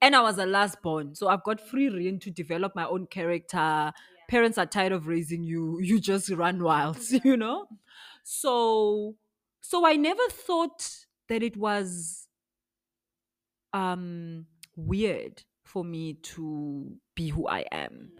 [0.01, 3.07] And i was a last born so i've got free reign to develop my own
[3.07, 3.91] character.
[4.27, 7.67] Parents are tired of raising you you just run wild you know?
[8.23, 9.15] So
[9.61, 12.24] so i never thought that it was
[13.75, 14.45] um
[14.77, 18.11] weird for me to be who i am.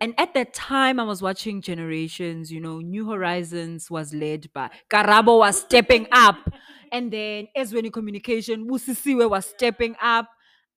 [0.00, 4.70] And at that time i was watching generations you know new horizons was led by
[4.90, 6.52] karabo was stepping up.
[6.92, 10.28] And then Ezweni communication Busisiwe was stepping up.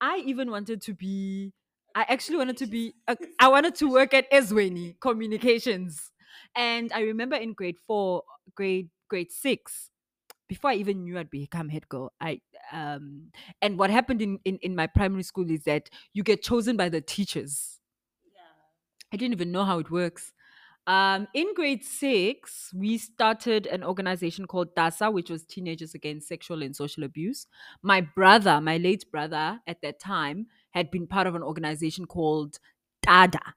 [0.02, 1.54] I even wanted to be
[1.96, 6.12] i actually wanted to be a, i wanted to work at Ezweni communications.
[6.56, 8.24] And i remember in grade 4
[8.56, 9.90] grade grade 6
[10.50, 14.58] before I even knew I'd become head girl, I um and what happened in, in
[14.62, 17.80] in my primary school is that you get chosen by the teachers.
[19.12, 20.34] I didn't even know how it works.
[20.88, 26.64] Um, in grade six, we started an organization called DASA, which was Teenagers Against Sexual
[26.64, 27.46] and Social Abuse.
[27.84, 32.60] My brother, my late brother at that time, had been part of an organization called
[33.04, 33.54] TADA,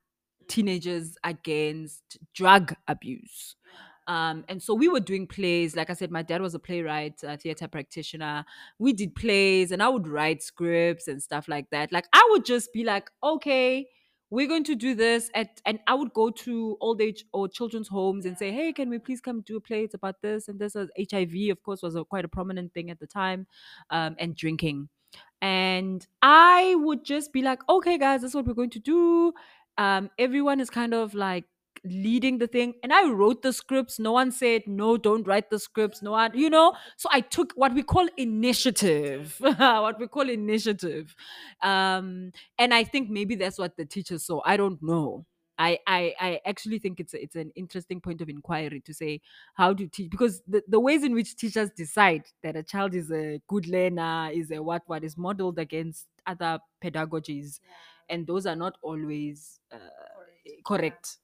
[0.48, 3.56] Teenagers Against Drug Abuse.
[4.06, 5.76] Um, and so we were doing plays.
[5.76, 8.44] Like I said, my dad was a playwright, a theater practitioner.
[8.78, 11.92] We did plays, and I would write scripts and stuff like that.
[11.92, 13.86] Like I would just be like, okay,
[14.32, 17.86] we're going to do this at and i would go to old age or children's
[17.86, 20.58] homes and say hey can we please come do a play it's about this and
[20.58, 23.46] this is hiv of course was a, quite a prominent thing at the time
[23.90, 24.88] um, and drinking
[25.42, 29.34] and i would just be like okay guys this is what we're going to do
[29.78, 31.44] um, everyone is kind of like
[31.84, 33.98] leading the thing and i wrote the scripts.
[33.98, 36.74] No one said no don't write the scripts no one you know?
[36.96, 41.14] So i took what we call initiative what we call initiative
[41.62, 44.40] um and i think maybe that's what the teachers saw.
[44.44, 45.26] I don't know.
[45.58, 49.20] I, I, I actually think it's a, it's an interesting point of inquiry to say
[49.54, 50.10] how do teach?
[50.10, 54.30] Because the, the ways in which teachers decide that a child is a good learner
[54.32, 57.60] is a what what is modeled against other pedagogies
[58.08, 59.78] and those are not always uh,
[60.64, 61.18] correct.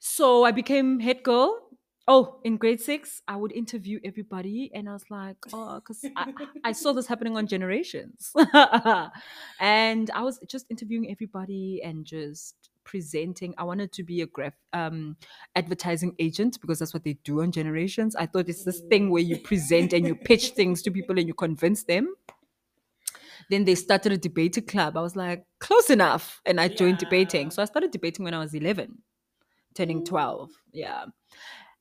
[0.00, 1.68] So I became head girl.
[2.08, 6.32] Oh, in grade six, I would interview everybody, and I was like, oh, because I,
[6.64, 8.32] I saw this happening on Generations,
[9.60, 13.54] and I was just interviewing everybody and just presenting.
[13.58, 15.16] I wanted to be a graph um,
[15.54, 18.16] advertising agent because that's what they do on Generations.
[18.16, 21.28] I thought it's this thing where you present and you pitch things to people and
[21.28, 22.14] you convince them.
[23.50, 24.96] Then they started a debating club.
[24.96, 27.50] I was like, close enough, and I joined debating.
[27.52, 29.02] So I started debating when I was eleven,
[29.74, 30.50] turning twelve.
[30.72, 31.06] Yeah.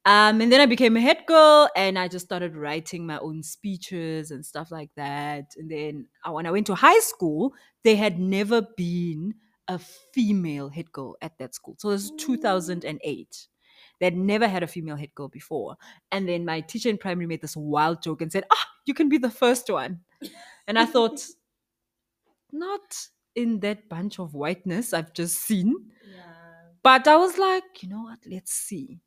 [0.05, 3.43] Um, and then I became a head girl and I just started writing my own
[3.43, 5.51] speeches and stuff like that.
[5.57, 9.35] And then uh, when I went to high school, there had never been
[9.67, 11.75] a female head girl at that school.
[11.77, 13.47] So this is 2008.
[13.99, 15.75] They'd never had a female head girl before.
[16.11, 19.09] And then my teacher in primary made this wild joke and said, Ah, you can
[19.09, 19.99] be the first one.
[20.65, 21.21] And I thought,
[22.51, 22.97] not
[23.35, 25.75] in that bunch of whiteness I've just seen.
[26.83, 28.19] But I was like, you know what?
[28.25, 28.99] Let's see.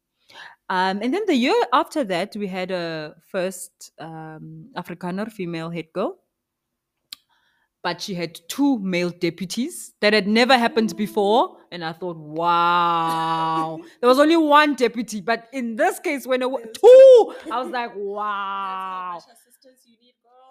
[0.69, 5.93] Um, and then the year after that, we had a first um, Afrikaner female head
[5.93, 6.19] girl.
[7.83, 11.57] But she had two male deputies that had never happened before.
[11.73, 15.21] And I thought, wow, there was only one deputy.
[15.21, 19.19] But in this case, when it was two, I was like, wow.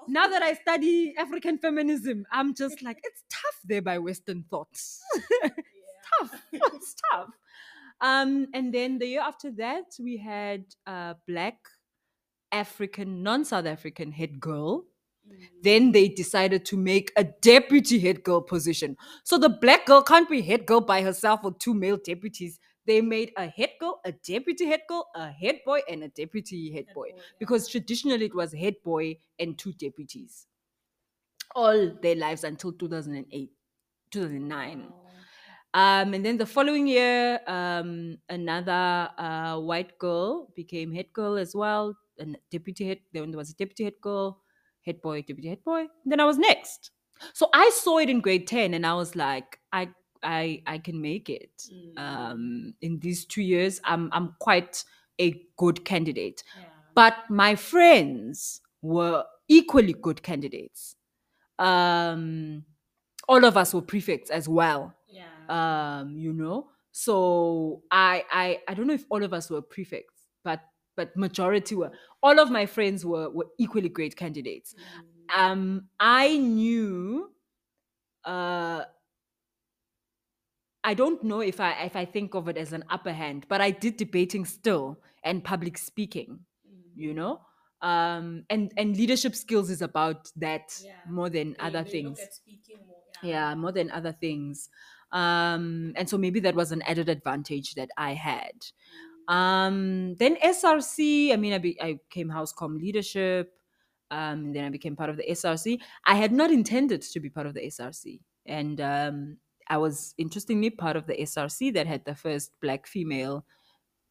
[0.08, 5.02] Now that I study African feminism, I'm just like, it's tough there by Western thoughts.
[6.20, 6.42] tough.
[6.52, 7.30] It's tough.
[8.02, 11.58] Um, and then the year after that, we had a black
[12.52, 14.86] African, non South African head girl.
[15.62, 18.98] Then they decided to make a deputy head girl position.
[19.24, 22.60] So the black girl can't be head girl by herself with two male deputies.
[22.88, 26.74] They made a head girl, a deputy head girl, a head boy, and a deputy
[26.74, 27.12] head boy.
[27.40, 30.48] Because traditionally it was head boy and two deputies.
[31.56, 33.52] All their lives until 2008,
[34.10, 34.94] 2009.
[35.74, 41.56] Um, and then the following year, um, another uh, white girl became head girl as
[41.56, 43.00] well, and deputy head.
[43.14, 44.42] Then there was a deputy head girl,
[44.86, 45.88] head boy, deputy head boy.
[46.06, 46.92] Then I was next.
[47.34, 49.90] So I saw it in grade ten, and I was like, I,
[50.24, 51.64] I, I can make it.
[51.96, 54.84] Um, in these two years, I'm, I'm quite
[55.20, 56.44] a good candidate.
[56.96, 60.96] But my friends were equally good candidates.
[61.58, 62.66] Um,
[63.30, 64.96] all of us were prefects as well
[65.52, 66.70] um you know?
[66.94, 70.62] So i i i don't know if all of us were prefects but
[70.98, 71.92] but majority were.
[72.24, 74.76] All of my friends were were equally great candidates.
[75.36, 77.32] Um i knew
[78.26, 78.86] uh
[80.84, 83.62] i don't know if i if i think of it as an upper hand but
[83.62, 86.40] i did debating still and public speaking
[86.96, 87.42] you know?
[87.82, 90.72] Um and and leadership skills is about that
[91.06, 92.42] more than other things.
[93.22, 94.70] yeah more than other things
[95.12, 98.54] um and so maybe that was an added advantage that i had.
[99.28, 103.54] Um then src i mean i, be, I became housecom leadership.
[104.10, 107.48] Um then i became part of the src i had not intended to be part
[107.48, 109.38] of the src and um
[109.68, 113.46] i was interestingly part of the src that had the first black female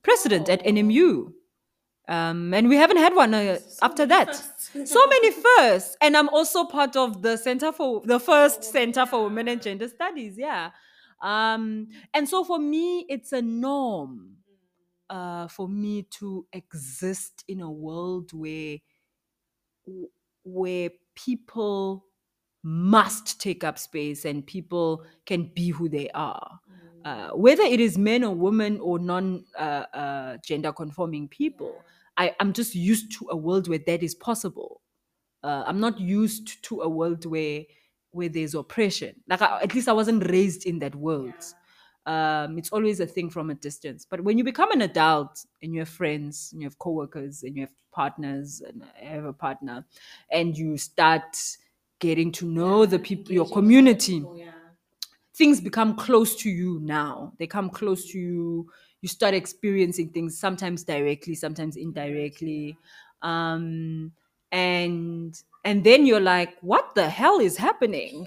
[0.03, 1.33] president at nmu
[2.11, 4.35] um, and we haven't had one uh, after that.
[4.85, 9.23] so many firsts, and I'm also part of the Center for the first Center for
[9.23, 10.37] Women and Gender Studies.
[10.37, 10.71] Yeah,
[11.21, 14.37] um, and so for me, it's a norm
[15.11, 18.79] uh, for me to exist in a world where
[20.45, 22.05] where people
[22.63, 26.61] must take up space and people can be who they are.
[27.05, 31.83] Uh, whether it is men or women or non uh, uh, gender conforming people,
[32.19, 34.83] I, I'm just used to a world where that is possible.
[35.43, 37.65] Uh, I'm not used to a world where
[38.13, 39.15] where there's oppression.
[39.29, 41.35] Like I, at least I wasn't raised in that world.
[42.07, 44.07] Um, it's always a thing from a distance.
[44.09, 47.55] But when you become an adult and you have friends and you have coworkers and
[47.55, 49.85] you have partners and I have a partner,
[50.31, 51.37] and you start
[51.99, 54.25] getting to know the people, your community,
[55.35, 57.33] things become close to you now.
[57.39, 58.71] They come close to you.
[59.03, 62.77] You start experiencing things sometimes directly, sometimes indirectly.
[63.23, 64.13] Um,
[64.53, 68.27] and and then you're like, what the hell is happening?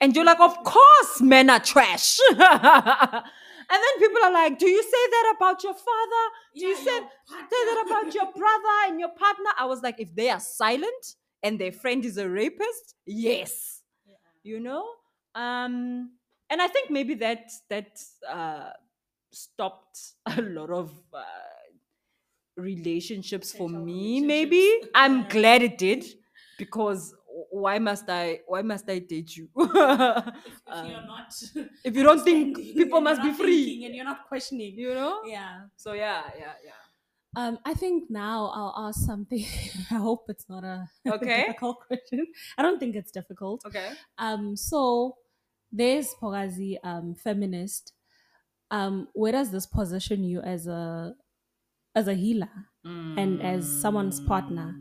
[0.00, 2.18] And you're like, of course, men are trash.
[2.30, 6.24] and then people are like, do you say that about your father?
[6.56, 9.50] Do you say, say that about your brother and your partner?
[9.58, 13.82] I was like, if they are silent and their friend is a rapist, yes.
[14.42, 14.84] You know?
[15.36, 16.10] Um,
[16.50, 18.70] and I think maybe that that uh,
[19.30, 21.22] stopped a lot of uh,
[22.56, 24.20] relationships for me.
[24.20, 26.04] Maybe I'm glad it did
[26.62, 27.14] because
[27.50, 29.48] why must I why must I date you?
[29.56, 31.28] if, if you're Um, not
[31.84, 35.22] if you don't think people must be free, and you're not questioning you know?
[35.26, 36.82] yeah So yeah, yeah, yeah.
[37.34, 39.40] Um, I think now I'll ask something.
[39.90, 41.36] I hope it's not a Okay.
[41.38, 42.26] difficult question.
[42.58, 43.64] I don't think it's difficult.
[43.64, 43.96] Okay.
[44.18, 45.16] Um, so
[45.70, 47.94] there's Siphokazi, um, feminist.
[48.70, 51.14] Um, where does this position you as a
[51.94, 52.50] as a healer
[52.84, 54.74] and as someone's partner?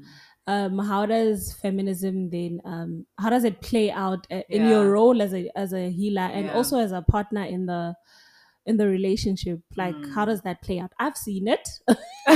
[0.48, 5.22] Um, how does feminism then um, how does it play out uh, in your role
[5.22, 6.54] as a as a healer and Yeah.
[6.56, 7.94] also as a partner in the
[8.66, 9.60] in the relationship?
[9.78, 10.28] Like, how Mm.
[10.28, 10.92] does that play out?
[11.00, 11.68] I've seen it,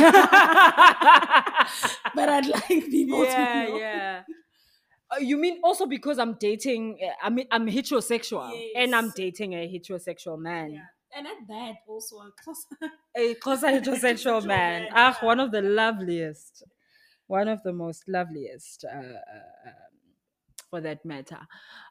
[2.16, 3.78] but I'd like people yeah, to know.
[3.78, 4.22] yeah.
[5.12, 6.98] Uh, you mean also because I'm dating?
[7.22, 10.72] I mean, I'm heterosexual and I'm dating a heterosexual man.
[10.72, 10.86] Yeah.
[11.18, 12.66] And at that also a close
[13.16, 14.84] A closer heterosexual man.
[14.84, 15.26] man, Ah, yeah.
[15.26, 16.64] one of the loveliest,
[17.28, 20.00] one of the most loveliest, uh, uh, um,
[20.70, 21.48] for that matter.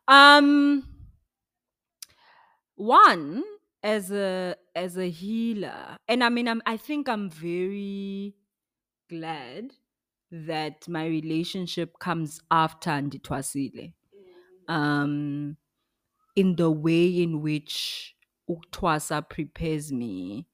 [0.08, 0.88] Um,
[2.76, 3.42] one
[3.82, 8.36] as a as a healer, and I mean, I'm I think I'm very
[9.08, 9.74] glad
[10.30, 13.94] that my relationship comes after Nditwasile.
[14.68, 15.56] um
[16.36, 18.16] in the way in which
[18.50, 20.48] Uktwasa prepares me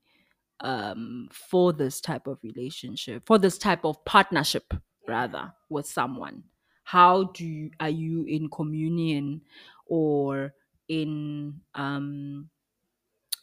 [0.62, 4.74] um for this type of relationship for this type of partnership
[5.08, 6.42] rather with someone
[6.84, 9.40] how do you are you in communion
[9.86, 10.52] or
[10.88, 12.48] in um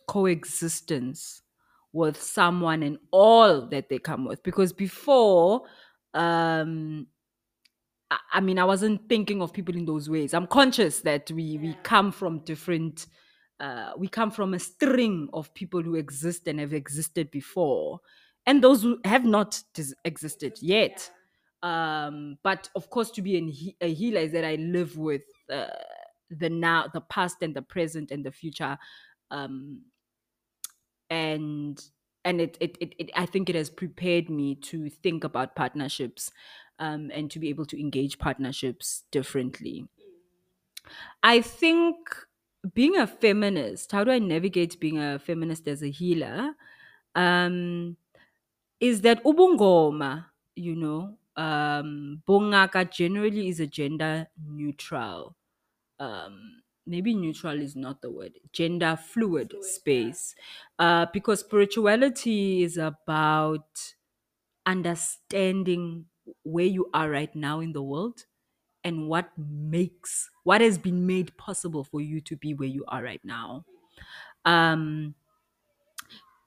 [0.08, 1.42] coexistence
[1.94, 5.64] with someone and all that they come with because before
[6.14, 7.08] um
[8.10, 10.34] I- I mean, I wasn't thinking of people in those ways.
[10.34, 13.08] I'm conscious that we we come from different.
[13.60, 18.00] Uh, we come from a string of people who exist and have existed before,
[18.46, 21.10] and those who have not dis- existed yet.
[21.64, 25.68] Um, but of course, to be he- a healer is that I live with uh,
[26.30, 28.78] the now, the past, and the present, and the future.
[29.32, 29.82] Um,
[31.10, 31.84] and
[32.26, 36.32] and it, it, it, it I think it has prepared me to think about partnerships
[36.80, 39.88] um, and to be able to engage partnerships differently.
[41.24, 41.96] I think
[42.74, 46.56] being a feminist, how do I navigate being a feminist as a healer?
[47.16, 47.98] Um,
[48.80, 55.36] is that ubungoma, you know, um, bongaka generally is a gender neutral.
[56.00, 60.36] Um, maybe neutral is not the word, gender fluid, space.
[60.80, 63.96] Uh, because spirituality is about
[64.66, 66.08] understanding
[66.44, 68.26] where you are right now in the world
[68.84, 73.04] and what makes what has been made possible for you to be where you are
[73.04, 73.66] right now.
[74.46, 75.16] Um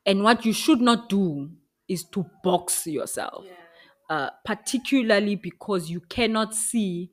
[0.07, 1.51] and what you should not do
[1.89, 3.47] is to box yourself
[4.09, 7.13] uh, particularly because you cannot see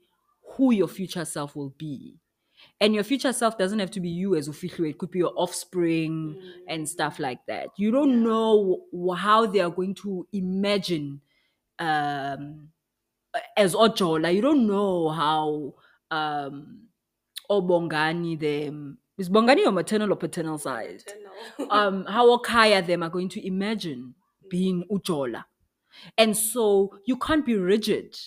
[0.56, 2.18] who your future self will be.
[2.82, 4.90] And your future self doesn't have to be you as Ufihlu.
[4.90, 6.38] It could be your offspring
[6.68, 7.70] and stuff like that.
[7.78, 11.22] You don't know wh- how they are going to imagine
[11.80, 12.72] um,
[13.56, 14.34] as Ojola.
[14.34, 15.74] You don't know how
[16.12, 16.88] um,
[17.50, 21.04] Obongani them is Bongani your maternal or paternal side.
[21.70, 24.16] Um, how Okaya them are going to imagine
[24.50, 25.44] being Ujola,
[26.18, 28.18] and so you can't be rigid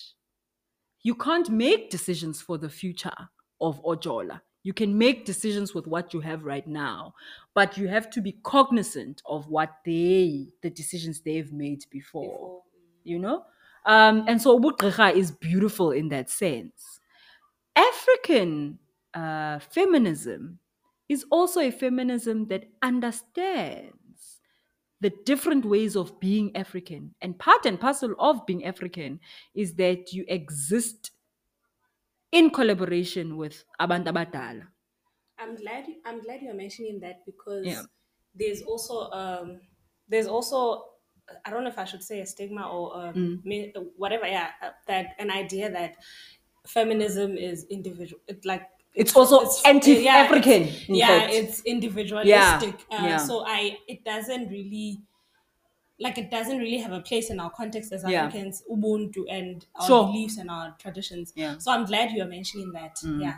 [1.03, 4.41] you can't make decisions for the future of Ojola.
[4.63, 7.15] You can make decisions with what you have right now,
[7.55, 12.61] but you have to be cognizant of what they, the decisions they've made before.
[13.03, 13.45] You know?
[13.85, 16.99] Um, and so Ubugqirha is beautiful in that sense.
[17.75, 18.79] African
[19.13, 20.59] uh, feminism
[21.09, 24.39] is also a feminism that understands
[25.01, 27.15] the different ways of being African.
[27.21, 29.19] And part and parcel of being African
[29.55, 31.11] is that you exist
[32.31, 34.67] in collaboration with abantu abadala.
[35.39, 37.81] I'm glad I'm glad you're mentioning that because Yeah.
[38.35, 39.59] there's also um
[40.07, 40.85] there's also
[41.45, 43.85] I don't know if I should say a stigma or um, Mm.
[43.97, 45.95] whatever yeah uh, that an idea that
[46.67, 48.63] feminism is individual it like
[48.93, 53.17] It's also it's, anti-African, it's- in yeah it's individualistic uh, yeah.
[53.17, 54.99] so I it doesn't really
[56.01, 58.25] like it doesn't really have a place in our context as Yeah.
[58.25, 60.05] Africans, Ubuntu and our Sure.
[60.07, 61.31] beliefs and our traditions.
[61.35, 61.57] Yeah.
[61.59, 62.97] So I'm glad you're mentioning that.
[63.03, 63.37] Yeah.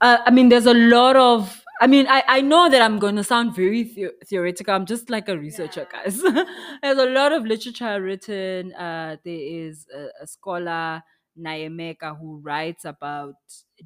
[0.00, 1.62] Uh, I mean, there's a lot of.
[1.80, 4.74] I mean, I, I know that I'm going to sound very the- theoretical.
[4.74, 6.20] I'm just like a researcher, guys.
[6.82, 8.72] there's a lot of literature written.
[8.74, 11.02] Uh, there is a, a scholar,
[11.38, 13.34] Nnaemeka, who writes about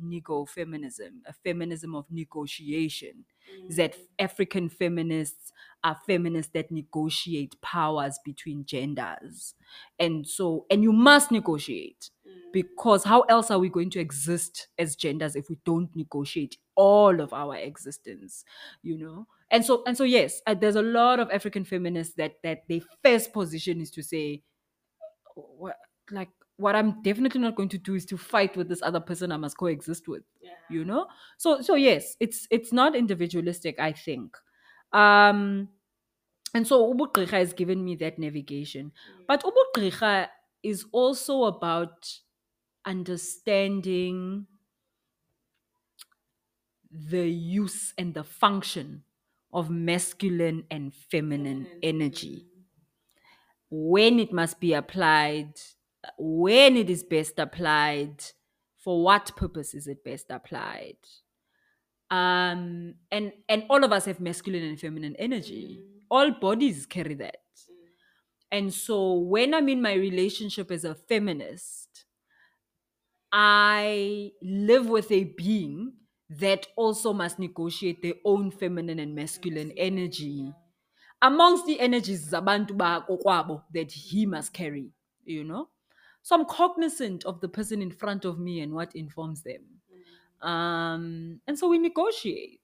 [0.00, 3.24] nego feminism, a feminism of negotiation.
[3.68, 5.53] That African feminists
[5.84, 9.55] are feminists that negotiate powers between genders.
[9.99, 12.11] And so, and you must negotiate
[12.53, 17.20] because how else are we going to exist as genders if we don't negotiate all
[17.20, 18.44] of our existence
[18.82, 19.26] you know?
[19.51, 22.80] And so and so yes uh, there's a lot of african feminists that that their
[23.05, 24.42] first position is to say
[25.34, 25.76] what
[26.11, 29.32] like what i'm definitely not going to do is to fight with this other person
[29.32, 30.22] i must coexist with
[30.68, 31.07] you know?
[31.38, 34.36] So so yes it's it's not individualistic i think.
[34.92, 35.68] Um
[36.54, 38.92] and so ubugqirha has given me that navigation.
[39.28, 40.28] But ubugqirha
[40.62, 42.20] is also about
[42.84, 44.46] understanding
[46.90, 49.04] the use and the function
[49.52, 51.66] of masculine and feminine.
[51.82, 52.46] energy.
[53.70, 55.54] When it must be applied
[56.18, 58.22] when it is best applied
[58.76, 60.96] for what purpose is it best applied?
[62.11, 65.82] Um and and all of us have masculine and feminine energy.
[66.11, 67.38] All bodies carry that.
[68.52, 72.04] And so when i'm in my relationship as a feminist
[73.32, 75.92] i live with a being
[76.30, 80.52] that also must negotiate their own feminine and masculine energy
[81.22, 84.92] amongst the energies zabantu bakokwabo that he must carry
[85.24, 85.68] you know
[86.26, 89.62] so i'm cognizant of the person in front of me and what informs them.
[90.42, 92.60] Um and so we negotiate.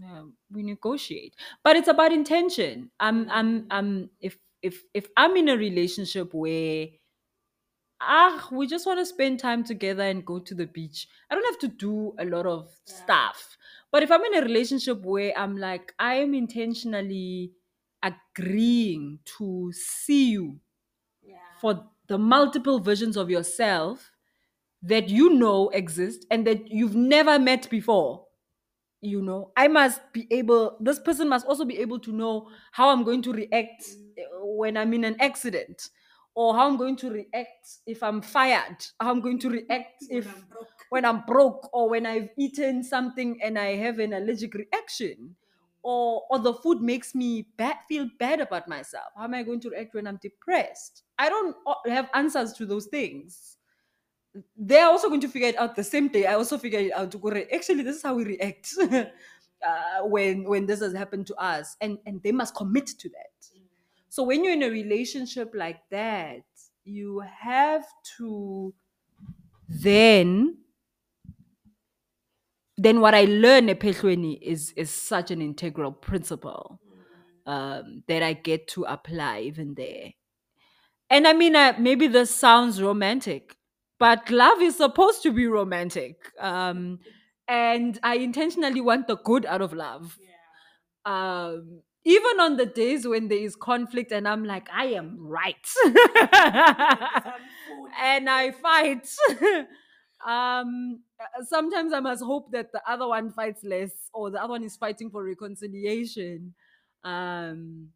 [0.00, 1.34] Yeah, we negotiate.
[1.62, 2.90] But it's about intention.
[2.98, 6.88] I'm i'm i'm if if if i'm in a relationship where
[8.00, 11.44] ah we just want to spend time together and go to the beach i don't
[11.46, 13.56] have to do a lot of stuff.
[13.90, 17.52] But if i'm in a relationship where i'm like i am intentionally
[18.02, 20.58] agreeing to see you
[21.54, 24.10] for the multiple versions of yourself
[24.82, 28.26] that you know exist and that you've never met before.
[29.00, 32.90] You know i must be able this person must also be able to know how
[32.90, 33.82] i'm going to react
[34.16, 35.88] uh, when i'm in an accident
[36.36, 40.44] or how i'm going to react if i'm fired how i'm going to react if
[40.90, 45.34] when i'm broke or when i've eaten something and i have an allergic reaction
[45.82, 47.46] or or the food makes me
[47.88, 51.56] feel bad about myself how am i going to react when i'm depressed i don't
[51.86, 53.58] have answers to those things
[54.56, 56.26] they're also going to figure it out the same day.
[56.26, 57.14] I also figured it out
[57.52, 59.06] Actually, this is how we react uh,
[60.02, 63.48] when when this has happened to us, and and they must commit to that.
[64.08, 66.44] So when you're in a relationship like that,
[66.84, 67.86] you have
[68.18, 68.74] to
[69.68, 70.58] then
[72.82, 76.80] then what I learn ephehlweni is is such an integral principle
[77.46, 80.12] um, that I get to apply even there.
[81.10, 83.56] And I mean, uh, maybe this sounds romantic,
[83.98, 86.16] but love is supposed to be romantic.
[86.40, 87.00] Um,
[87.46, 90.18] and I intentionally want the good out of love.
[91.04, 95.68] Um, even on the days when there is conflict and I'm like, I am right.
[98.02, 99.08] and I fight.
[100.26, 104.52] um, uh, sometimes I must hope that the other one fights less or the other
[104.52, 106.54] one is fighting for reconciliation.
[107.04, 107.92] Um,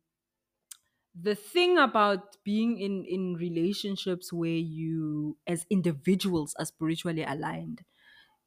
[1.14, 7.84] the thing about being in in relationships where you as individuals are spiritually aligned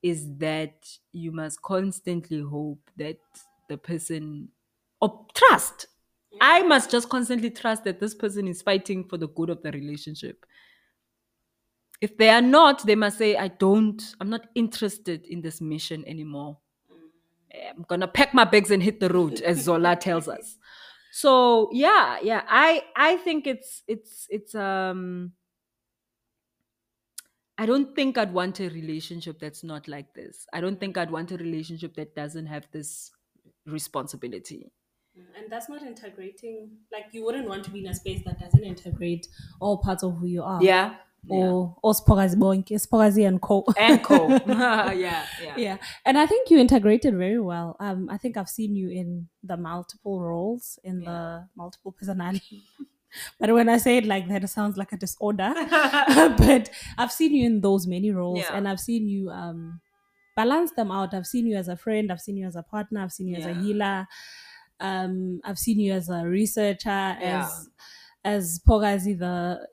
[0.03, 3.19] is that you must constantly hope that
[3.69, 4.51] the person
[5.01, 5.87] or trust.
[6.41, 9.71] I must just constantly trust that this person is fighting for the good of the
[9.71, 10.45] relationship
[12.01, 16.03] if they are not they must say i don't i'm not interested in this mission
[16.07, 16.57] anymore
[17.75, 20.57] i'm gonna pack my bags and hit the road as zola tells us
[21.11, 25.33] so yeah yeah i i think it's it's it's um
[27.57, 31.11] i don't think i'd want a relationship that's not like this i don't think i'd
[31.11, 33.11] want a relationship that doesn't have this
[33.65, 34.71] responsibility
[35.35, 36.77] And that's not integrating.
[36.91, 39.27] Like you wouldn't want to be in a space that doesn't integrate
[39.59, 40.63] all parts of who you are.
[40.63, 40.95] yeah
[41.27, 43.65] Or or Siphokazi bonke, and co.
[43.77, 45.25] and co yeah yeah
[45.57, 45.77] yeah.
[46.05, 47.75] And I think you integrated very well.
[47.79, 52.61] Um, I think I've seen you in the multiple roles, in the multiple personality.
[53.39, 55.53] but when I say it like that, it sounds like a disorder.
[56.37, 58.55] but I've seen you in those many roles, Yeah.
[58.55, 59.81] and I've seen you um
[60.35, 61.13] balance them out.
[61.13, 62.11] I've seen you as a friend.
[62.11, 63.01] I've seen you as a partner.
[63.01, 64.07] I've seen you as a healer.
[64.79, 66.89] Um, I've seen you as a researcher,
[67.19, 67.43] Yeah.
[67.43, 67.69] as
[68.23, 69.67] as Siphokazi, the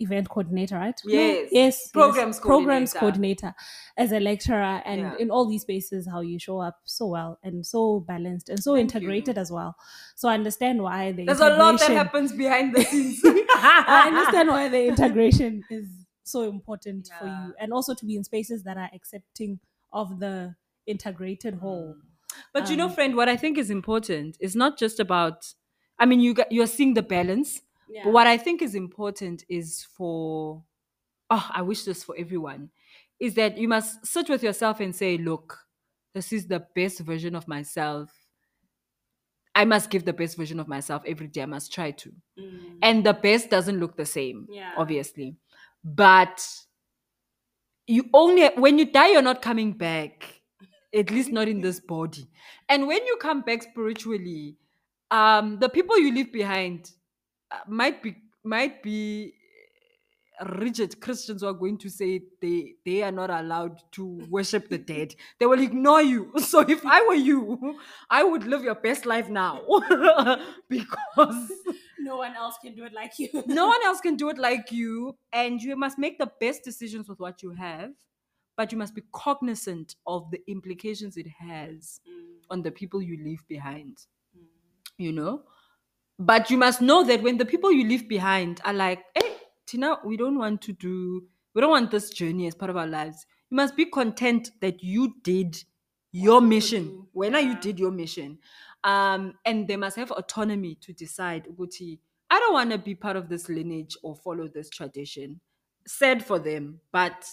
[0.00, 1.00] event coordinator, right?
[1.04, 1.48] Yes.
[1.52, 2.40] yes, Programs yes.
[2.40, 3.48] programs coordinator.
[3.50, 3.54] coordinator,
[3.96, 5.16] as a lecturer, and Yeah.
[5.18, 8.74] in all these spaces, how you show up so well and so balanced and so
[8.74, 9.42] Thank integrated you.
[9.42, 9.76] as well.
[10.16, 14.48] So I understand why the there's a lot that happens behind the scenes I understand
[14.48, 15.86] why the integration is
[16.24, 19.60] so important for you, and also to be in spaces that are accepting
[19.92, 20.54] of the
[20.86, 21.96] integrated whole.
[22.54, 25.54] But you know, Um, friend, what I think is important is not just about.
[25.98, 27.60] I mean, you got, you're seeing the balance,
[27.90, 28.04] Yeah.
[28.04, 30.62] but what I think is important is for.
[31.32, 32.70] Oh, I wish this for everyone.
[33.20, 35.58] Is that you must sit with yourself and say, look,
[36.14, 38.10] this is the best version of myself
[39.54, 41.42] I must give the best version of myself every day.
[41.42, 42.12] I must try to.
[42.82, 44.72] And the best doesn't look the same, Yeah.
[44.76, 45.36] obviously.
[45.82, 46.46] But
[47.86, 50.40] you only when you die, you're not coming back.
[50.94, 52.26] At least not in this body.
[52.68, 54.56] And when you come back spiritually,
[55.10, 56.90] um, the people you leave behind
[57.66, 59.34] might be might be
[60.46, 64.78] rigid Christians who are going to say they they are not allowed to worship the
[64.78, 65.14] dead.
[65.38, 66.32] They will ignore you.
[66.40, 67.78] So if I were you,
[68.08, 69.60] I would live your best life now
[70.68, 71.52] because
[71.98, 73.28] no one else can do it like you.
[73.46, 77.08] no one else can do it like you and you must make the best decisions
[77.08, 77.90] with what you have
[78.56, 82.40] but you must be cognizant of the implications it has mm.
[82.50, 83.96] on the people you leave behind
[84.36, 84.42] mm.
[84.98, 85.42] you know
[86.20, 89.32] but you must know that when the people you leave behind are like hey
[89.66, 92.86] tina we don't want to do we don't want this journey as part of our
[92.86, 95.56] lives you must be content that you did
[96.12, 97.06] your mission.
[97.12, 98.38] when you did your mission?
[98.84, 101.98] Um and they must have autonomy to decide ukuthi
[102.30, 105.40] i don't want to be part of this lineage or follow this tradition.
[105.86, 107.26] Sad for them but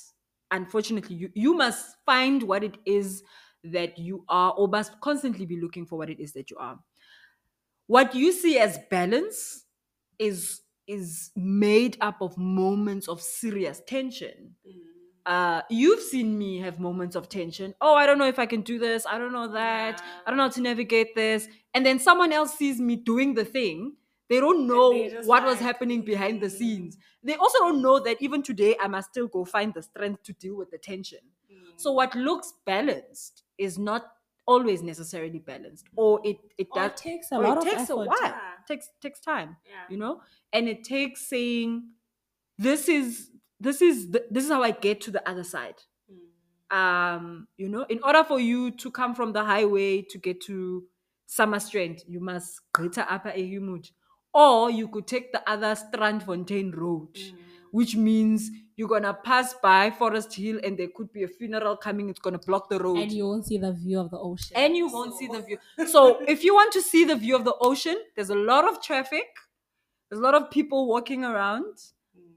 [0.52, 3.24] unfortunately you, you must find what it is
[3.64, 6.80] that you are or must constantly be looking for what it is that you are
[7.88, 9.66] what you see as balance
[10.20, 14.56] is is made up of moments of serious tension.
[15.26, 17.74] Uh you've seen me have moments of tension.
[17.82, 19.06] Oh i don't know if i can do this.
[19.06, 20.02] I don't know that.
[20.26, 21.48] I don't know how to navigate this.
[21.74, 23.98] And then someone else sees me doing the thing.
[24.30, 26.58] They don't know they what was happening behind the mm.
[26.58, 26.98] scenes.
[27.24, 30.34] They also don't know that even today i must still go find the strength to
[30.34, 31.20] deal with the tension.
[31.78, 34.17] So what looks balanced is not
[34.48, 37.64] always necessarily balanced or it it Or does it takes a or lot it of
[37.66, 37.94] takes effort.
[37.94, 38.40] a while yeah.
[38.68, 39.86] takes takes time Yeah.
[39.90, 40.22] you know
[40.54, 41.90] and it takes saying
[42.58, 43.30] this is
[43.60, 45.82] this is the, this is how i get to the other side
[46.72, 50.86] um you know in order for you to come from the highway to get to
[51.30, 53.92] Summerstrand you must greater upper ahumud
[54.34, 57.18] or you could take the other strandfontein road
[57.72, 62.10] which means you're gonna pass by forest hill and there could be a funeral coming
[62.10, 64.56] it's gonna block the road And you won't see the view of the ocean.
[64.56, 65.58] and you won't see the view.
[65.88, 68.82] So if you want to see the view of the ocean, there's a lot of
[68.82, 69.26] traffic.
[70.10, 71.78] There's a lot of people walking around,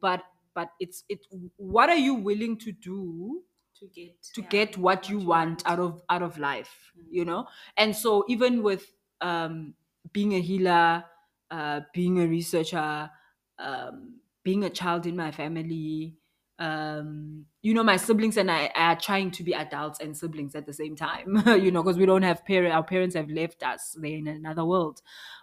[0.00, 0.24] but
[0.54, 1.26] but it's it.
[1.56, 3.44] What are you willing to do
[3.78, 6.92] to get to yeah, get what you want out of out of life?
[7.10, 9.74] You know, and so even with um,
[10.12, 11.04] being a healer,
[11.50, 13.10] uh, being a researcher,
[13.58, 16.16] um, being a child in my family.
[16.58, 20.66] Um, you know, my siblings and I are trying to be adults and siblings at
[20.66, 23.96] the same time, you know, because we don't have parents, our parents have left us,
[23.98, 25.00] they're in another world.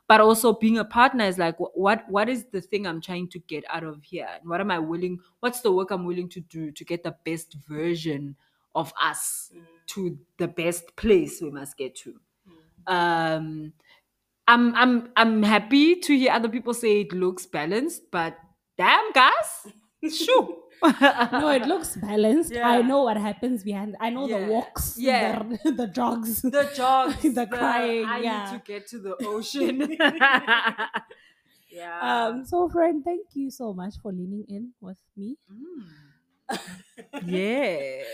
[0.07, 3.39] But also being a partner is like, what what is the thing I'm trying to
[3.39, 4.27] get out of here?
[4.39, 7.15] And what am I willing, what's the work I'm willing to do to get the
[7.25, 8.35] best version
[8.75, 9.51] of us
[9.87, 12.19] to the best place we must get to?
[12.85, 13.73] Um,
[14.47, 18.37] I'm I'm I'm happy to hear other people say it looks balanced, but
[18.77, 19.67] damn guys,
[20.11, 20.63] shoo.
[20.83, 22.51] no, it looks balanced.
[22.53, 22.67] Yeah.
[22.69, 23.95] I know what happens behind.
[23.99, 24.45] I know Yeah.
[24.45, 25.41] the walks, Yeah.
[25.63, 26.41] the, the jogs.
[26.57, 28.51] the jogs, The crying, I yeah.
[28.51, 29.97] need to get to the ocean.
[31.69, 32.27] yeah.
[32.27, 32.45] um.
[32.45, 35.37] So, friend, thank you so much for leaning in with me.
[35.51, 35.83] Mm.
[37.25, 38.05] Yes.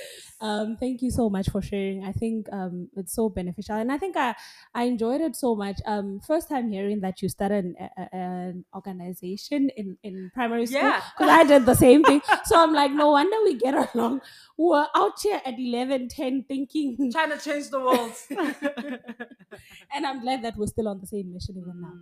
[0.41, 2.03] Um, thank you so much for sharing.
[2.03, 4.35] I think um, it's so beneficial, and I think I
[4.75, 5.79] I enjoyed it so much.
[5.85, 10.81] Um, first time hearing that you started an, a- an organization in in primary school
[10.81, 11.01] Yeah.
[11.15, 12.21] because I did the same thing.
[12.45, 14.19] So I'm like, no wonder we get along.
[14.57, 18.11] We're out here at 11, 10 thinking, Trying to change the world.
[19.93, 21.93] and I'm glad that we're still on the same mission even now.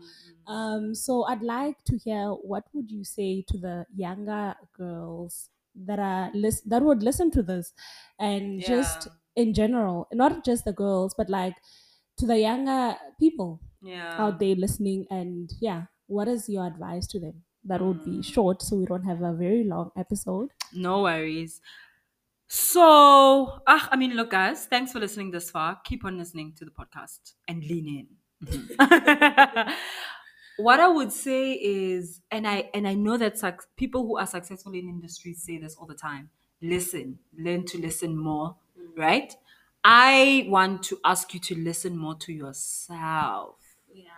[0.47, 0.51] Mm.
[0.51, 5.99] Um, so I'd like to hear what would you say to the younger girls that
[5.99, 7.74] are lis- that would listen to this,
[8.19, 11.55] and just in general, not just the girls, but like
[12.17, 14.15] to the younger people yeah.
[14.17, 17.43] out there listening, and yeah, what is your advice to them?
[17.63, 18.26] That would be Mm.
[18.26, 20.49] short, so we don't have a very long episode.
[20.74, 21.61] No worries.
[22.47, 25.80] So, ah, I mean, look, guys, thanks for listening this far.
[25.86, 28.07] Keep on listening to the podcast and lean in.
[28.47, 29.74] Mhm.
[30.62, 34.28] what I would say is, and I and I know that suc people who are
[34.28, 36.30] successful in industries say this all the time.
[36.62, 38.57] Listen, learn to listen more,
[38.95, 39.34] right?
[39.84, 43.57] I want to ask you to listen more to yourself
[43.93, 44.12] Yeah.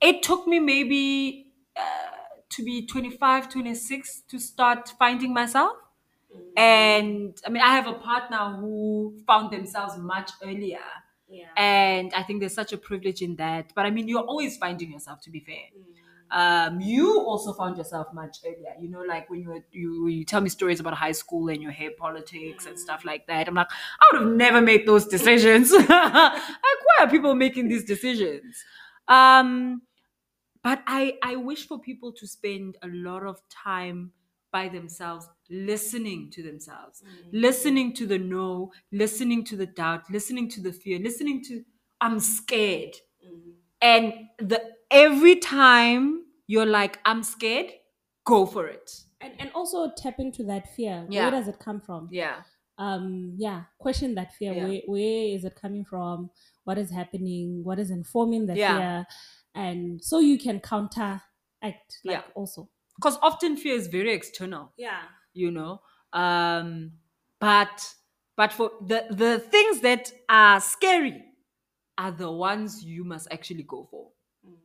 [0.00, 2.10] it took me maybe uh,
[2.50, 5.76] to be 25 26 to start finding myself
[6.56, 10.84] and i mean i have a partner who found themselves much earlier
[11.34, 11.46] Yeah.
[11.56, 14.92] and i think there's such a privilege in that but i mean you're always finding
[14.92, 15.68] yourself to be fair
[16.30, 18.74] um, you also found yourself much earlier.
[18.80, 21.62] You know, like when you were, you you tell me stories about high school and
[21.62, 23.46] your hair politics and stuff like that.
[23.46, 25.70] I'm like, I would have never made those decisions.
[25.72, 28.64] like, why are people making these decisions?
[29.06, 29.82] Um,
[30.62, 34.12] but I I wish for people to spend a lot of time
[34.52, 40.60] by themselves, listening to themselves, listening to the no, listening to the doubt, listening to
[40.60, 41.64] the fear, listening to
[42.00, 42.96] I'm scared.
[43.80, 47.70] And the every time you're like, I'm scared,
[48.24, 48.90] go for it.
[49.20, 51.06] And and also tap into that fear.
[51.08, 51.22] Yeah.
[51.22, 52.08] Where does it come from?
[52.10, 52.42] Yeah.
[52.76, 54.64] um yeah question that fear Yeah.
[54.64, 56.28] where where is it coming from
[56.64, 58.72] what is happening what is informing the Yeah.
[58.78, 59.06] fear
[59.54, 61.22] and so you can counteract
[61.62, 62.22] like Yeah.
[62.34, 64.72] also Because often fear is very external.
[64.76, 65.02] yeah
[65.34, 65.80] you know
[66.12, 66.92] um
[67.40, 67.94] but
[68.36, 71.24] but for the the things that are scary
[71.98, 74.10] are the ones you must actually go for.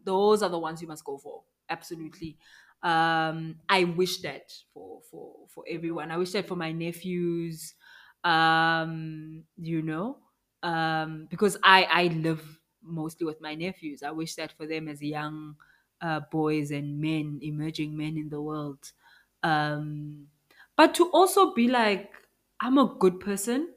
[0.04, 1.44] Those are the ones you must go for.
[1.70, 2.38] Absolutely.
[2.82, 6.12] Um i wish that for for for everyone.
[6.12, 7.74] I wish that for my nephews
[8.24, 10.18] um you know
[10.62, 14.02] um because i i live mostly with my nephews.
[14.04, 15.56] I wish that for them as young
[16.02, 18.92] uh, boys and men emerging men in the world.
[19.44, 20.28] Um
[20.80, 22.10] but to also be like
[22.62, 23.68] i'm a good person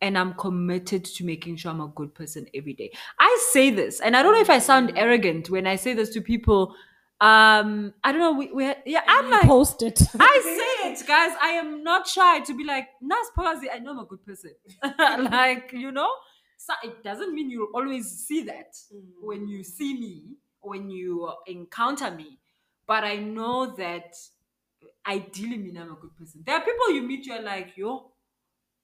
[0.00, 2.88] and i'm committed to making sure i'm a good person every day
[3.18, 6.10] i say this and i don't know if i sound arrogant when i say this
[6.10, 6.74] to people
[7.20, 11.36] um i don't know we, we yeah i'm like post it I say it, guys.
[11.40, 14.52] I am not shy to be like, Nas Pagazi, I know I'm a good person.
[15.30, 16.10] like, you know?
[16.58, 18.74] So it doesn't mean you'll always see that
[19.20, 22.38] when you see me, when you encounter me.
[22.86, 24.14] But I know that
[25.06, 26.42] ideally mean I'm a good person.
[26.46, 28.12] There are people you meet, you're like, yo,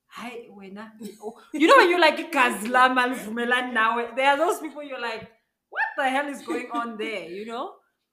[0.06, 0.90] hi, wena.
[1.22, 4.14] Oh, You know when you're like, Kazla malvumela nawe.
[4.16, 5.30] There are those people you're like,
[5.70, 7.28] what the hell is going on there?
[7.28, 7.72] You know?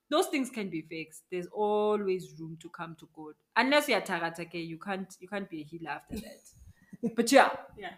[0.09, 1.23] Those things can be fixed.
[1.31, 3.33] There's always room to come to God.
[3.55, 6.41] Unless you're Taratake, you can't you can't be a healer after that.
[7.15, 7.49] But yeah.
[7.77, 7.91] Yeah.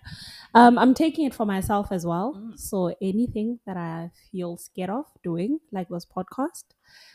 [0.53, 2.57] Um i'm taking it for myself as well Mm.
[2.59, 6.63] so anything that i feel scared of doing like this podcast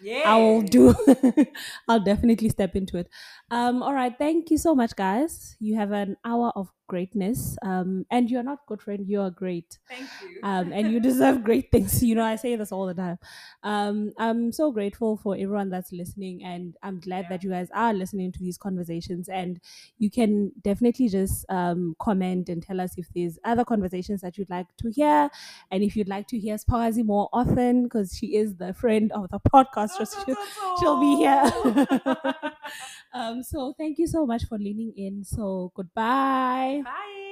[0.01, 0.23] Yeah.
[0.25, 0.95] I will do.
[1.89, 3.09] I'll definitely step into it.
[3.51, 4.13] Um, all right.
[4.17, 5.57] Thank you so much, guys.
[5.61, 7.57] You have an hour of greatness.
[7.63, 9.07] Um, and you're not good friend.
[9.07, 9.79] You are great.
[9.89, 10.41] Thank you.
[10.43, 12.03] Um, and you deserve great things.
[12.03, 13.19] You know, I say this all the time.
[13.63, 17.29] Um, I'm so grateful for everyone that's listening, and I'm glad Yeah.
[17.31, 19.29] that you guys are listening to these conversations.
[19.29, 19.61] And
[19.99, 24.51] you can definitely just um, comment and tell us if there's other conversations that you'd
[24.51, 25.31] like to hear,
[25.71, 29.31] and if you'd like to hear Spazi more often, because she is the friend of
[29.31, 29.99] the podcast.
[29.99, 30.37] Just she'll,
[30.79, 31.43] she'll be here.
[33.13, 35.25] um, so thank you so much for leaning in.
[35.25, 36.83] So goodbye.
[36.85, 37.32] Bye.